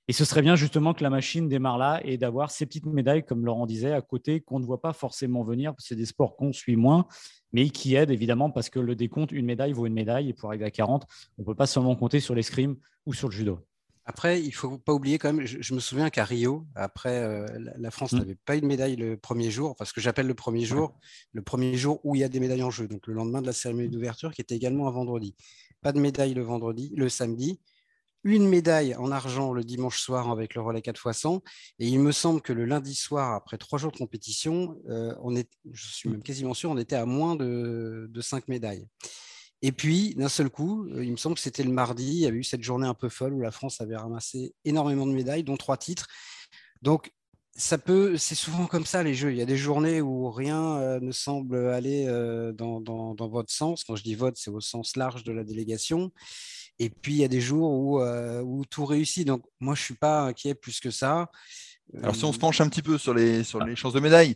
[0.09, 3.23] Et ce serait bien justement que la machine démarre là et d'avoir ces petites médailles,
[3.23, 6.07] comme Laurent disait, à côté, qu'on ne voit pas forcément venir, parce que c'est des
[6.07, 7.05] sports qu'on suit moins,
[7.53, 10.49] mais qui aident évidemment parce que le décompte, une médaille vaut une médaille, et pour
[10.49, 11.05] arriver à 40,
[11.37, 13.59] on ne peut pas seulement compter sur l'escrime ou sur le judo.
[14.03, 17.19] Après, il ne faut pas oublier quand même, je, je me souviens qu'à Rio, après,
[17.19, 18.17] euh, la, la France Mm.
[18.17, 20.97] n'avait pas eu de médaille le premier jour, parce que j'appelle le premier jour,
[21.33, 23.45] le premier jour où il y a des médailles en jeu, donc le lendemain de
[23.45, 25.35] la cérémonie d'ouverture, qui était également un vendredi.
[25.83, 27.59] Pas de médaille le vendredi, le samedi,
[28.23, 31.41] une médaille en argent le dimanche soir avec le relais 4x100.
[31.79, 35.35] Et il me semble que le lundi soir, après trois jours de compétition, euh, on
[35.35, 38.85] est, je suis même quasiment sûr, on était à moins de, cinq médailles.
[39.61, 42.25] Et puis, d'un seul coup, euh, il me semble que c'était le mardi, il y
[42.25, 45.43] avait eu cette journée un peu folle où la France avait ramassé énormément de médailles,
[45.43, 46.07] dont trois titres.
[46.81, 47.11] Donc,
[47.55, 49.31] ça peut, c'est souvent comme ça les jeux.
[49.31, 52.05] Il y a des journées où rien euh, ne semble aller
[52.55, 53.83] dans, dans, dans, votre sens.
[53.83, 56.11] Quand je dis vote, c'est au sens large de la délégation.
[56.79, 59.27] Et puis, il y a des jours où, euh, où tout réussit.
[59.27, 61.29] Donc, moi, je ne suis pas inquiet plus que ça.
[62.01, 64.35] Alors, si on se penche un petit peu sur les, sur les chances de médaille,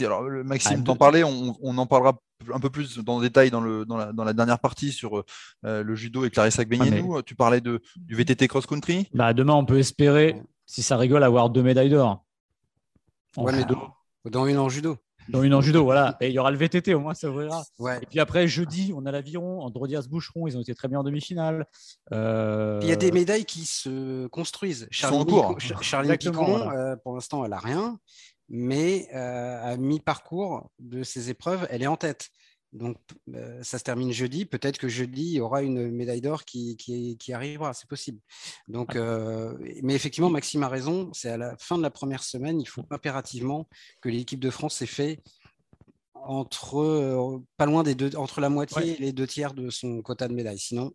[0.00, 2.18] alors, Maxime Ah, t'en parlait, on, on, en parlera
[2.52, 5.24] un peu plus dans le détail dans, le, dans, la, dans la dernière partie sur
[5.64, 7.14] euh, le judo et Clarissa Gbenienou.
[7.14, 7.22] Ah, mais...
[7.24, 9.08] Tu parlais de, du VTT cross-country.
[9.12, 12.24] Bah, demain, on peut espérer, si ça rigole, avoir deux médailles d'or.
[13.36, 13.74] Ouais, mais deux,
[14.30, 14.96] dans une en judo.
[15.28, 16.16] Dans une en judo, voilà.
[16.20, 17.64] Et il y aura le VTT, au moins ça ouvrira.
[17.78, 17.98] Ouais.
[18.02, 19.62] Et puis après, jeudi, on a l'aviron.
[19.62, 21.66] Androdias Boucheron, ils ont été très bien en demi-finale.
[22.12, 22.78] Euh...
[22.82, 24.86] Il y a des médailles qui se construisent.
[24.90, 26.72] Charline, Picon, Charline Picon voilà.
[26.72, 27.98] euh, pour l'instant, elle n'a rien.
[28.48, 32.28] Mais euh, à mi-parcours de ces épreuves, elle est en tête.
[32.74, 32.96] Donc,
[33.32, 34.44] euh, ça se termine jeudi.
[34.44, 37.72] Peut-être que jeudi, il y aura une médaille d'or qui, qui, qui, arrivera.
[37.72, 38.18] C'est possible.
[38.66, 41.08] Donc, euh, mais effectivement, Maxime a raison.
[41.12, 42.60] C'est à la fin de la première semaine.
[42.60, 43.68] Il faut impérativement
[44.02, 45.22] que l'équipe de France ait fait
[46.14, 48.88] entre euh, pas loin des deux, entre la moitié ouais.
[48.88, 50.58] et les deux tiers de son quota de médailles.
[50.58, 50.92] Sinon,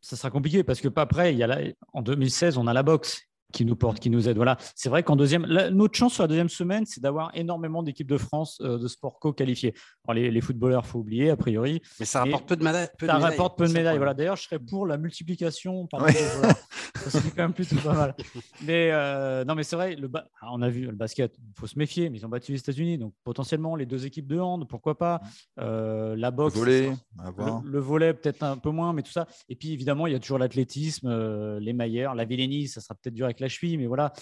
[0.00, 1.60] ça sera compliqué parce que pas après, il y a la...
[1.92, 3.22] en 2016, on a la boxe.
[3.52, 4.36] Qui nous porte, qui nous aide.
[4.36, 4.56] Voilà.
[4.74, 8.18] C'est vrai qu'en deuxième, notre chance sur la deuxième semaine, c'est d'avoir énormément d'équipes de
[8.18, 9.74] France euh, de sport co qualifiées.
[10.12, 11.80] les, les, footballeurs, faut oublier a priori.
[12.00, 12.88] Mais ça rapporte peu de, médailles.
[13.00, 13.98] Ça rapporte peu de médailles.
[13.98, 14.14] Voilà.
[14.14, 15.86] D'ailleurs, je serais pour la multiplication.
[15.86, 16.12] Par ouais.
[16.12, 18.14] ça quand même plutôt pas mal.
[18.64, 19.96] Mais euh, non, mais c'est vrai.
[19.96, 21.36] Le ah, on a vu le basket.
[21.38, 24.26] Il faut se méfier, mais ils ont battu les États-Unis, donc potentiellement les deux équipes
[24.26, 25.20] de hand, pourquoi pas.
[25.58, 29.26] Euh, la boxe, le volet, le, le volet peut-être un peu moins, mais tout ça.
[29.48, 33.14] Et puis évidemment, il y a toujours l'athlétisme, les maillets, la Villénie, ça sera peut-être
[33.14, 34.12] dur avec la cheville, mais voilà.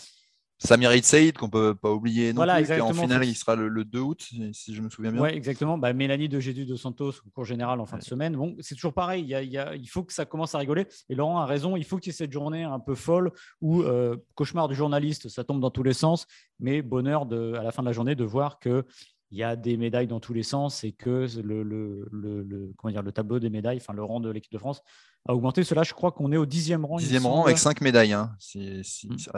[0.63, 3.99] Samir Saïd, qu'on peut pas oublier non voilà, plus, en finale, il sera le, 2
[3.99, 5.23] août, si je me souviens bien.
[5.23, 5.79] Oui, exactement.
[5.79, 8.37] Bah, Mélanie de Gédu de Santos, cours général en fin de semaine.
[8.37, 9.25] Bon, c'est toujours pareil.
[9.25, 10.87] Il, faut que ça commence à rigoler.
[11.09, 11.77] Et Laurent a raison.
[11.77, 15.31] Il faut qu'il y ait cette journée un peu folle où, euh, cauchemar du journaliste,
[15.31, 16.27] ça tombe dans tous les sens.
[16.59, 18.85] Mais bonheur de, à la fin de la journée de voir que
[19.31, 22.93] il y a des médailles dans tous les sens et que le, le, le, comment
[22.93, 24.83] dire, le tableau des médailles, enfin le rang de l'équipe de France
[25.29, 25.63] a augmenté.
[25.63, 26.97] Cela, je crois qu'on est au dixième rang.
[26.97, 28.81] Dixième rang avec cinq médailles hein, mmh.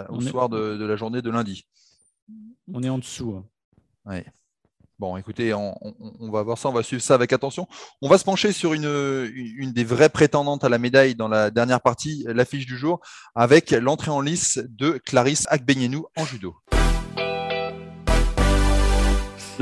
[0.09, 1.67] au soir de, de, la journée de lundi.
[2.73, 3.35] On est en dessous.
[3.37, 3.45] Hein.
[4.07, 4.25] Ouais.
[4.99, 7.67] Bon, écoutez, on, on, va voir ça, on va suivre ça avec attention.
[8.01, 8.85] On va se pencher sur une,
[9.35, 13.01] une des vraies prétendantes à la médaille dans la dernière partie, l'affiche du jour,
[13.35, 16.55] avec l'entrée en lice de Clarisse Akbenienou en judo.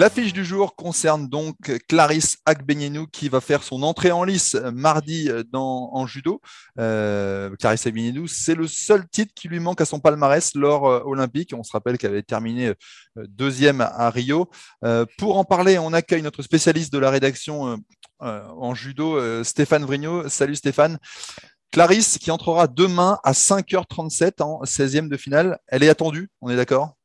[0.01, 5.29] L'affiche du jour concerne donc Clarisse Akbenienou qui va faire son entrée en lice mardi
[5.53, 6.41] dans, en judo.
[6.79, 11.03] Euh, Clarisse Akbenienou, c'est le seul titre qui lui manque à son palmarès lors euh,
[11.05, 11.53] olympique.
[11.55, 14.49] On se rappelle qu'elle avait terminé euh, deuxième à Rio.
[15.19, 17.77] pour en parler, on accueille notre spécialiste de la rédaction
[18.21, 20.31] en judo, Stéphane Vrignot.
[20.31, 20.99] Salut Stéphane.
[21.73, 25.59] Clarisse qui entrera demain à 5h37 en 16e de finale.
[25.69, 26.97] Elle est attendue, on est d'accord?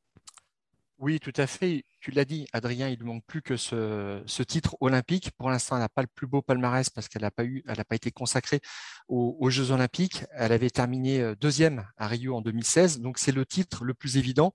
[0.97, 1.83] Oui, tout à fait.
[1.99, 5.31] Tu l'as dit, Adrien, il ne manque plus que ce, titre olympique.
[5.37, 8.61] Pour l'instant, elle n'a pas le plus beau palmarès parce qu'elle n'a pas été consacrée
[9.09, 10.23] aux, Jeux olympiques.
[10.31, 14.17] Elle avait terminé euh, deuxième à Rio en 2016, donc c'est le titre le plus
[14.17, 14.53] évident.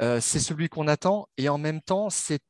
[0.00, 2.40] Euh, c'est celui qu'on attend et en même temps, c'est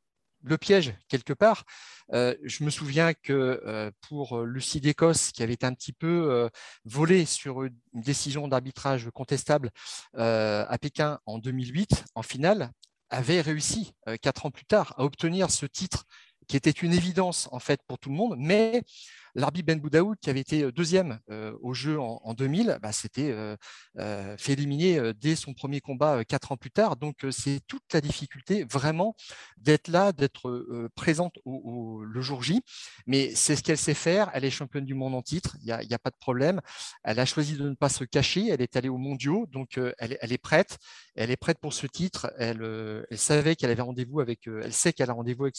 [0.43, 1.65] le piège quelque part.
[2.13, 6.51] Euh, je me souviens que pour Lucie d'Écosse, qui avait un petit peu
[6.85, 9.71] volée sur une décision d'arbitrage contestable
[10.13, 12.71] à Pékin en 2008, en finale,
[13.11, 16.05] avait réussi euh, quatre ans plus tard à obtenir ce titre
[16.47, 18.83] qui était une évidence en fait pour tout le monde, mais
[19.37, 23.33] L'arbitre Ben Boudaoud, qui avait été euh, deuxième euh, au jeu en, 2000, bah, s'était
[23.33, 26.97] euh, fait éliminer dès son premier combat quatre ans plus tard.
[26.97, 29.17] Donc, c'est toute la difficulté vraiment
[29.57, 32.63] d'être là, d'être présente au, le jour J.
[33.07, 34.31] Mais c'est ce qu'elle sait faire.
[34.35, 35.57] Elle est championne du monde en titre.
[35.61, 36.61] Il n'y a, pas de problème.
[37.03, 38.49] Elle a choisi de ne pas se cacher.
[38.49, 39.47] Elle est allée aux mondiaux.
[39.51, 40.79] Donc, elle, est prête.
[41.15, 42.33] Elle est prête pour ce titre.
[42.39, 45.57] Elle, savait qu'elle avait rendez-vous avec, elle sait qu'elle a rendez-vous avec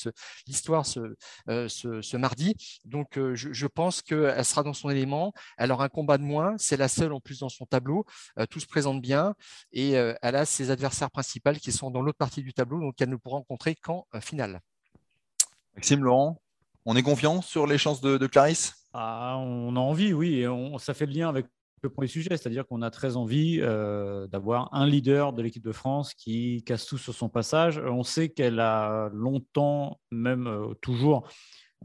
[0.47, 2.55] l'histoire ce, mardi.
[2.85, 5.34] Donc, je pense qu'elle sera dans son élément.
[5.58, 6.56] Elle aura un combat de moins.
[6.58, 8.06] C'est la seule en plus dans son tableau.
[8.39, 9.36] Euh, tout se présente bien.
[9.71, 12.95] Et euh, elle a ses adversaires principaux qui sont dans l'autre partie du tableau, donc
[12.99, 14.62] elle ne pourra rencontrer qu'en euh, finale.
[15.75, 16.41] Maxime Laurent,
[16.86, 18.73] on est confiant sur les chances de, Clarisse?
[18.93, 20.39] Ah, On a envie, oui.
[20.39, 21.45] Et on, ça fait le lien avec
[21.84, 26.13] le premier sujet, c'est-à-dire qu'on a très envie d'avoir un leader de l'équipe de France
[26.15, 27.78] qui casse tout sur son passage.
[27.78, 31.30] On sait qu'elle a longtemps, même toujours, euh,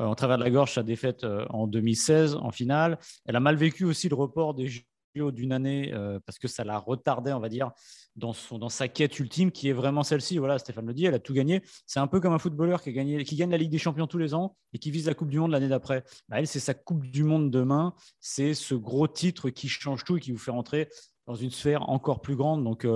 [0.06, 2.98] en travers de la gorge sa défaite euh, en 2016 en finale.
[3.26, 6.64] Elle a mal vécu aussi le report des JO d'une année euh, parce que ça
[6.64, 7.72] l'a retardé, on va dire,
[8.16, 10.38] dans, son, dans sa quête ultime qui est vraiment celle-ci.
[10.38, 11.62] Voilà, Stéphane le dit, elle a tout gagné.
[11.86, 14.56] C'est un peu comme un footballeur qui gagne la Ligue des Champions tous les ans
[14.72, 16.04] et qui vise la Coupe du Monde l'année d'après.
[16.28, 17.94] Bah, elle, c'est sa Coupe du Monde demain.
[18.20, 20.88] C'est ce gros titre qui change tout et qui vous fait rentrer
[21.26, 22.64] dans une sphère encore plus grande.
[22.64, 22.86] Donc,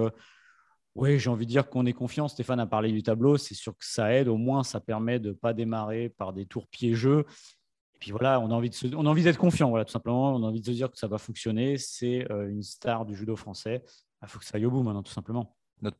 [0.95, 2.29] oui, j'ai envie de dire qu'on est confiant.
[2.29, 3.37] Stéphane a parlé du tableau.
[3.37, 4.29] C'est sûr que ça aide.
[4.29, 7.25] Au moins, ça permet de ne pas démarrer par des tours piégeux.
[7.95, 10.35] Et puis voilà, on a envie, de d'être confiant, voilà, tout simplement.
[10.35, 11.79] On a envie de se dire que ça va fonctionner.
[11.79, 13.83] C'est euh, une star du judo français.
[14.23, 15.57] Il faut que ça aille au bout maintenant, tout simplement.
[15.83, 15.99] Notre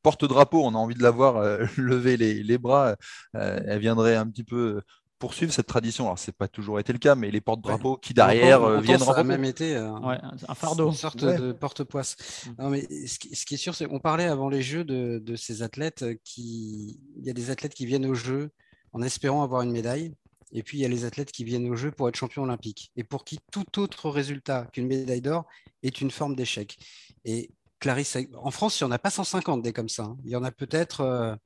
[0.00, 2.96] porte-drapeau, on a envie de la voir euh, lever les, bras.
[3.34, 4.80] Euh, elle viendrait un petit peu
[5.22, 6.06] poursuivre cette tradition.
[6.06, 9.12] Alors, c'est pas toujours été le cas, mais les porte-drapeaux qui derrière euh, viennent Ça
[9.12, 10.88] a même été euh, un fardeau.
[10.88, 12.16] Une sorte de porte-poisse.
[12.58, 12.68] Mm.
[12.70, 16.98] mais ce qui, est sûr, c'est qu'on parlait avant les Jeux de, ces athlètes qui.
[17.16, 18.50] Il y a des athlètes qui viennent aux Jeux
[18.92, 20.12] en espérant avoir une médaille.
[20.50, 22.90] Et puis, il y a les athlètes qui viennent aux Jeux pour être champions olympiques.
[22.96, 25.46] Et pour qui tout autre résultat qu'une médaille d'or
[25.84, 26.76] est une forme d'échec.
[27.24, 30.02] Et Clarisse, en France, il n'y en a pas 150 des comme ça.
[30.02, 30.16] Hein.
[30.24, 31.36] Il y en a peut-être euh,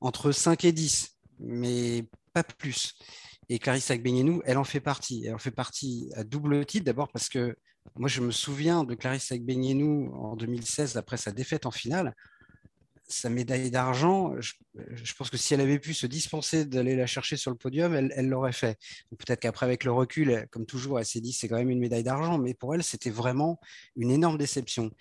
[0.00, 2.94] entre 5 et 10, mais pas plus.
[3.48, 5.24] Et Clarisse Agbenienou, elle en fait partie.
[5.26, 7.56] Elle en fait partie à double titre, d'abord parce que
[7.96, 12.14] moi, je me souviens de Clarisse Agbenienou en 2016, après sa défaite en finale.
[13.08, 17.36] Sa médaille d'argent, je, pense que si elle avait pu se dispenser d'aller la chercher
[17.36, 18.78] sur le podium, elle l'aurait fait.
[19.10, 22.04] Peut-être qu'après, avec le recul, comme toujours, elle s'est dit c'est quand même une médaille
[22.04, 23.58] d'argent, mais pour elle, c'était vraiment
[23.96, 24.92] une énorme déception.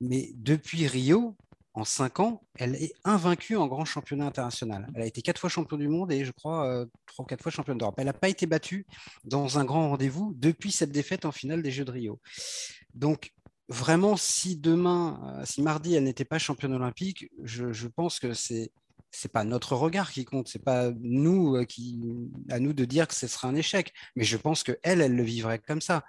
[0.00, 1.36] Mais depuis Rio,
[1.78, 4.88] en cinq ans, elle est invaincue en grand championnat international.
[4.94, 7.42] Elle a été quatre fois champion du monde et je crois euh, trois ou quatre
[7.42, 7.94] fois championne d'Europe.
[7.98, 8.84] Elle n'a pas été battue
[9.24, 12.20] dans un grand rendez-vous depuis cette défaite en finale des Jeux de Rio.
[12.94, 13.32] Donc,
[13.68, 18.72] vraiment, si demain, euh, si mardi, elle n'était pas championne olympique, je, pense que c'est
[19.10, 22.00] c'est pas notre regard qui compte, c'est pas nous euh, qui
[22.50, 25.16] à nous de dire que ce sera un échec, mais je pense que elle, elle
[25.16, 26.04] le vivrait comme ça,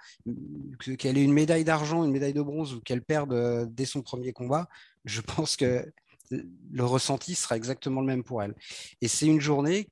[0.98, 4.32] qu'elle ait une médaille d'argent, une médaille de bronze ou qu'elle perde dès son premier
[4.32, 4.68] combat,
[5.04, 5.90] je pense que
[6.30, 8.54] le ressenti sera exactement le même pour elle.
[9.00, 9.88] Et c'est une journée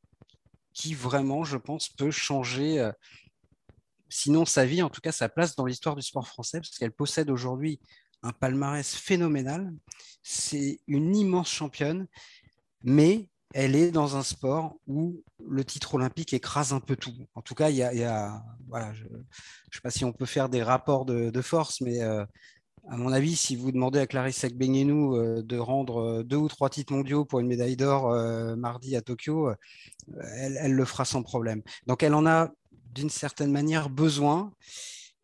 [0.72, 2.92] qui vraiment, je pense, peut changer, euh,
[4.08, 6.92] sinon sa vie, en tout cas sa place dans l'histoire du sport français, parce qu'elle
[6.92, 7.80] possède aujourd'hui
[8.22, 9.72] un palmarès phénoménal.
[10.22, 12.06] C'est une immense championne,
[12.82, 17.14] mais elle est dans un sport où le titre olympique écrase un peu tout.
[17.34, 18.42] En tout cas, il y a,
[18.92, 19.22] je ne
[19.72, 22.24] sais pas si on peut faire des rapports de, force, mais euh,
[22.88, 26.48] à mon avis, si vous demandez à Clarisse Agbenienou euh, de rendre euh, deux ou
[26.48, 28.14] trois titres mondiaux pour une médaille d'or
[28.56, 29.50] mardi à Tokyo,
[30.34, 31.62] elle, le fera sans problème.
[31.86, 32.50] Donc elle en a
[32.94, 34.52] d'une certaine manière besoin.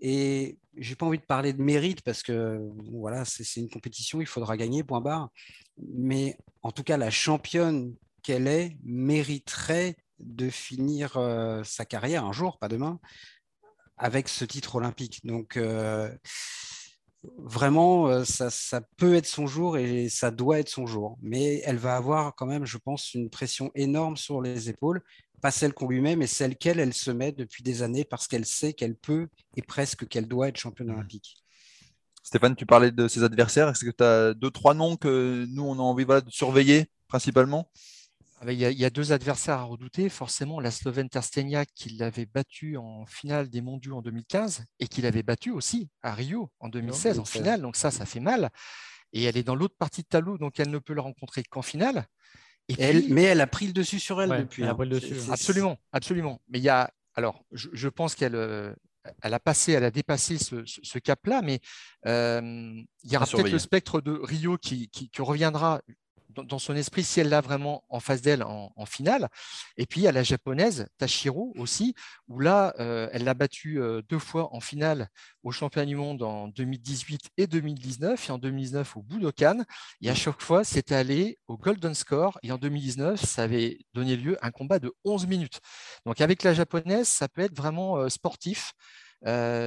[0.07, 2.61] Et j'ai pas envie de parler de mérite parce que
[2.93, 5.31] voilà, c'est une compétition, il faudra gagner, point barre.
[5.79, 11.19] Mais en tout cas, la championne qu'elle est mériterait de finir
[11.65, 13.01] sa carrière un jour, pas demain,
[13.97, 15.25] avec ce titre olympique.
[15.25, 15.57] Donc
[17.39, 21.19] vraiment, euh, ça, peut être son jour et ça doit être son jour.
[21.23, 25.03] Mais elle va avoir quand même, je pense, une pression énorme sur les épaules,
[25.45, 28.29] pas celle qu'on lui met, mais celle qu'elle, elle se met depuis des années parce
[28.29, 29.29] qu'elle sait qu'elle peut
[29.59, 31.37] et presque qu'elle doit être championne olympique.
[32.23, 33.69] Stéphane, tu parlais de ses adversaires.
[33.69, 37.71] Est-ce que tu as deux, trois noms que nous, on a envie de surveiller principalement?
[38.41, 40.09] Ah ben, il y, a, deux adversaires à redouter.
[40.09, 45.03] Forcément, la Slovène Tersteniak qui l'avait battu en finale des mondiaux en 2015 et qui
[45.03, 47.61] l'avait battu aussi à Rio en 2016 en finale.
[47.61, 48.49] Donc ça, ça fait mal.
[49.13, 51.61] Et elle est dans l'autre partie de tableau, donc elle ne peut le rencontrer qu'en
[51.61, 52.07] finale.
[52.69, 54.63] Et mais elle a pris le dessus sur elle depuis.
[54.63, 54.75] Elle a hein.
[54.75, 55.31] pris le dessus.
[55.31, 56.41] Absolument, absolument.
[56.49, 58.73] Mais il y a, alors, je, pense qu'elle euh,
[59.23, 61.61] elle a passé, elle a dépassé ce, cap-là, mais
[62.07, 62.41] euh,
[63.03, 65.83] il y aura peut-être le spectre de Rio qui, qui, reviendra
[66.35, 69.29] dans son esprit si elle l'a vraiment en face d'elle en, finale.
[69.77, 71.95] Et puis il la japonaise Tashiro aussi,
[72.29, 75.09] où là, euh, elle l'a battue euh, deux fois en finale
[75.43, 79.65] au championnat du monde en 2018 et 2019, et en 2019 au Budokan.
[80.01, 82.39] Et à chaque fois, c'était allé au Golden Score.
[82.43, 85.61] Et en 2019, ça avait donné lieu à un combat de 11 minutes.
[86.07, 88.73] Donc avec la japonaise, ça peut être vraiment euh, sportif.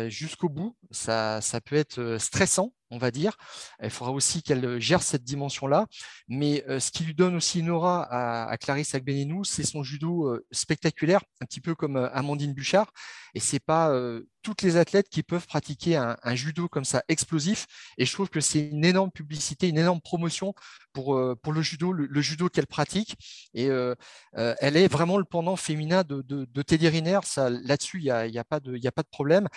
[0.07, 0.75] jusqu'au bout.
[0.91, 3.37] Ça, peut être stressant on va dire.
[3.83, 5.87] Il faudra aussi qu'elle euh, gère cette dimension-là.
[6.27, 8.07] Mais euh, ce qui lui donne aussi une aura
[8.49, 12.91] à, Clarisse Agbenenou, c'est son judo euh, spectaculaire, un petit peu comme Amandine Bouchard.
[13.33, 13.93] Et c'est pas
[14.41, 17.67] toutes les athlètes qui peuvent pratiquer un, judo comme ça explosif.
[17.99, 20.55] Et je trouve que c'est une énorme publicité, une énorme promotion
[20.91, 23.15] pour, pour le judo, le, judo qu'elle pratique.
[23.53, 27.19] Et elle est vraiment le pendant féminin de, Teddy Riner.
[27.37, 29.47] Là-dessus, il n'y a, y a, de, a pas de problème.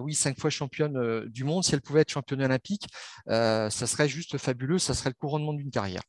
[0.00, 1.62] oui, cinq fois championne du monde.
[1.62, 2.86] Si elle pouvait être championne olympique,
[3.26, 4.78] ça serait juste fabuleux.
[4.78, 6.02] Ça serait le couronnement d'une carrière.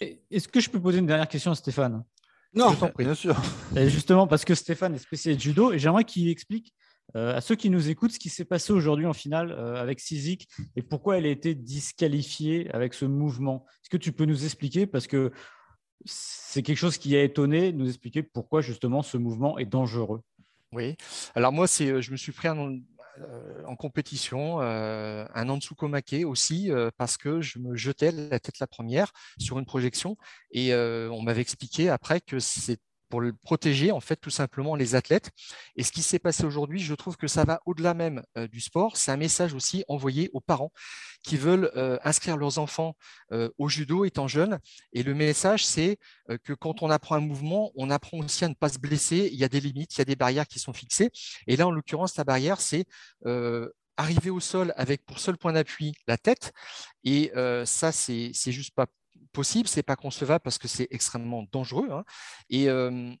[0.00, 2.04] Est-ce que je peux poser une dernière question à Stéphane?
[2.54, 3.36] Non, bien sûr.
[3.74, 6.74] justement, parce que Stéphane est spécialiste judo, et j'aimerais qu'il explique
[7.14, 10.00] euh, à ceux qui nous écoutent ce qui s'est passé aujourd'hui en finale euh, avec
[10.00, 13.64] Sizik et pourquoi elle a été disqualifiée avec ce mouvement.
[13.82, 14.86] Est-ce que tu peux nous expliquer?
[14.86, 15.30] Parce que
[16.04, 20.20] c'est quelque chose qui a étonné, nous expliquer pourquoi justement ce mouvement est dangereux.
[20.72, 20.96] Oui,
[21.34, 22.78] alors moi, c'est, euh, je me suis pris un,
[23.66, 29.58] en compétition, un Antsukomake aussi, parce que je me jetais la tête la première sur
[29.58, 30.16] une projection.
[30.50, 35.30] Et on m'avait expliqué après que c'est pour protéger en fait tout simplement les athlètes.
[35.76, 38.60] Et ce qui s'est passé aujourd'hui, je trouve que ça va au-delà même euh, du
[38.60, 38.96] sport.
[38.96, 40.72] C'est un message aussi envoyé aux parents
[41.22, 42.96] qui veulent euh, inscrire leurs enfants
[43.32, 44.58] euh, au judo étant jeunes.
[44.92, 45.98] Et le message, c'est
[46.44, 49.28] que quand on apprend un mouvement, on apprend aussi à ne pas se blesser.
[49.32, 51.10] Il y a des limites, il y a des barrières qui sont fixées.
[51.46, 52.84] Et là, en l'occurrence, la barrière, c'est
[53.96, 56.52] arriver au sol avec pour seul point d'appui la tête.
[57.04, 57.32] Et
[57.64, 58.86] ça, c'est juste pas
[59.36, 61.90] possible, c'est pas concevable parce que c'est extrêmement dangereux.
[61.92, 62.04] Hein.
[62.48, 63.12] Et euh,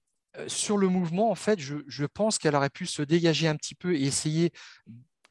[0.46, 3.94] sur le mouvement, en fait, je, pense qu'elle aurait pu se dégager un petit peu
[3.94, 4.50] et essayer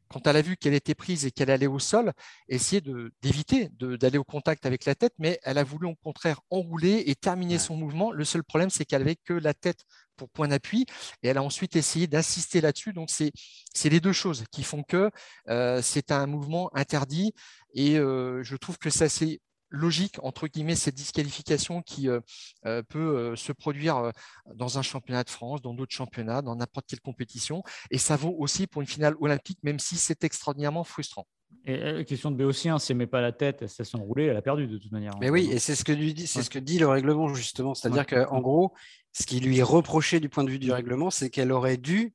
[0.10, 2.14] quand elle a vu qu'elle était prise et qu'elle allait au sol,
[2.48, 2.82] essayer
[3.24, 7.16] d'éviter d'aller au contact avec la tête, mais elle a voulu au contraire enrouler et
[7.16, 8.12] terminer son mouvement.
[8.12, 9.82] Le seul problème, c'est qu'elle avait que la tête
[10.16, 10.86] pour point d'appui
[11.24, 12.94] et elle a ensuite essayé d'insister là-dessus.
[12.94, 15.10] Donc, c'est les deux choses qui font que
[15.50, 17.34] euh, c'est un mouvement interdit
[17.74, 22.20] et euh, je trouve que ça c'est logique, entre guillemets, cette disqualification qui euh,
[22.66, 24.12] euh, peut euh, se produire
[24.54, 27.64] dans un championnat de France, dans d'autres championnats, dans n'importe quelle compétition.
[27.92, 31.28] Et ça vaut aussi pour une finale olympique, même si c'est extraordinairement frustrant.
[31.66, 34.26] Et la question de Béotien, si elle met pas la tête, elle se laisse enrouler,
[34.26, 35.14] elle a perdu de toute manière.
[35.20, 38.06] Mais oui, et c'est ce que dit, c'est ce que dit le règlement justement, c'est-à-dire
[38.06, 38.74] qu'en gros,
[39.14, 42.14] ce qui lui est reproché du point de vue du règlement, c'est qu'elle aurait dû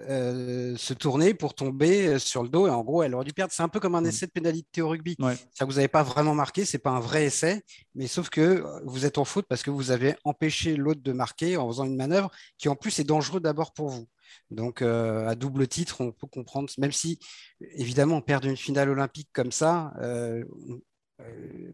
[0.00, 3.32] euh, se tourner pour tomber euh, sur le dos et en gros elle aurait dû
[3.32, 3.52] perdre.
[3.52, 5.16] C'est un peu comme un essai de pénalité au rugby.
[5.52, 7.62] Ça vous n'avez pas vraiment marqué, c'est pas un vrai essai,
[7.94, 11.12] mais sauf que euh, vous êtes en faute parce que vous avez empêché l'autre de
[11.12, 14.06] marquer en faisant une manœuvre qui en plus est dangereux d'abord pour vous.
[14.50, 17.18] Donc à double titre, on peut comprendre, même si
[17.60, 19.94] évidemment perdre une finale olympique comme ça,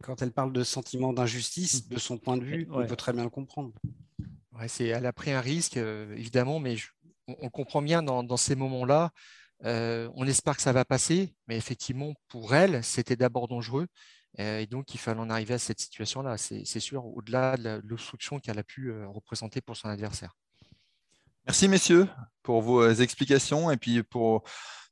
[0.02, 3.24] quand elle parle de sentiment d'injustice, de son point de vue, on peut très bien
[3.24, 3.72] le comprendre.
[4.52, 6.88] Ouais, elle a pris un risque, évidemment, mais je,
[7.26, 9.10] on, comprend bien dans, ces moments-là.
[9.64, 13.86] Euh, on espère que ça va passer, mais effectivement, pour elle, c'était d'abord dangereux.
[14.40, 18.40] Euh, et donc, il fallait en arriver à cette situation-là, c'est sûr, au-delà de l'obstruction
[18.40, 20.34] qu'elle a pu euh, représenter pour son adversaire.
[21.46, 22.08] Merci, messieurs,
[22.42, 24.42] pour vos explications et puis pour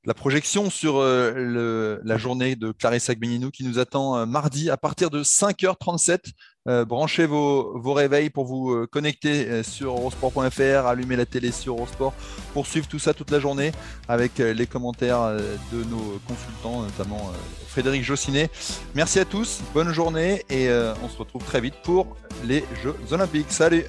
[0.05, 5.23] la projection sur la journée de Clarissa Gbeninou qui nous attend mardi à partir de
[5.23, 6.33] 5h37.
[6.69, 12.13] Euh, branchez vos, réveils pour vous connecter sur eurosport.fr, allumer la télé sur Eurosport
[12.53, 13.73] pour suivre tout ça toute la journée
[14.09, 15.37] avec les commentaires
[15.73, 17.33] de nos consultants, notamment
[17.69, 18.51] Frédéric Jossinet.
[18.95, 20.69] Merci à tous, bonne journée et
[21.03, 23.51] on se retrouve très vite pour les Jeux Olympiques.
[23.51, 23.85] Salut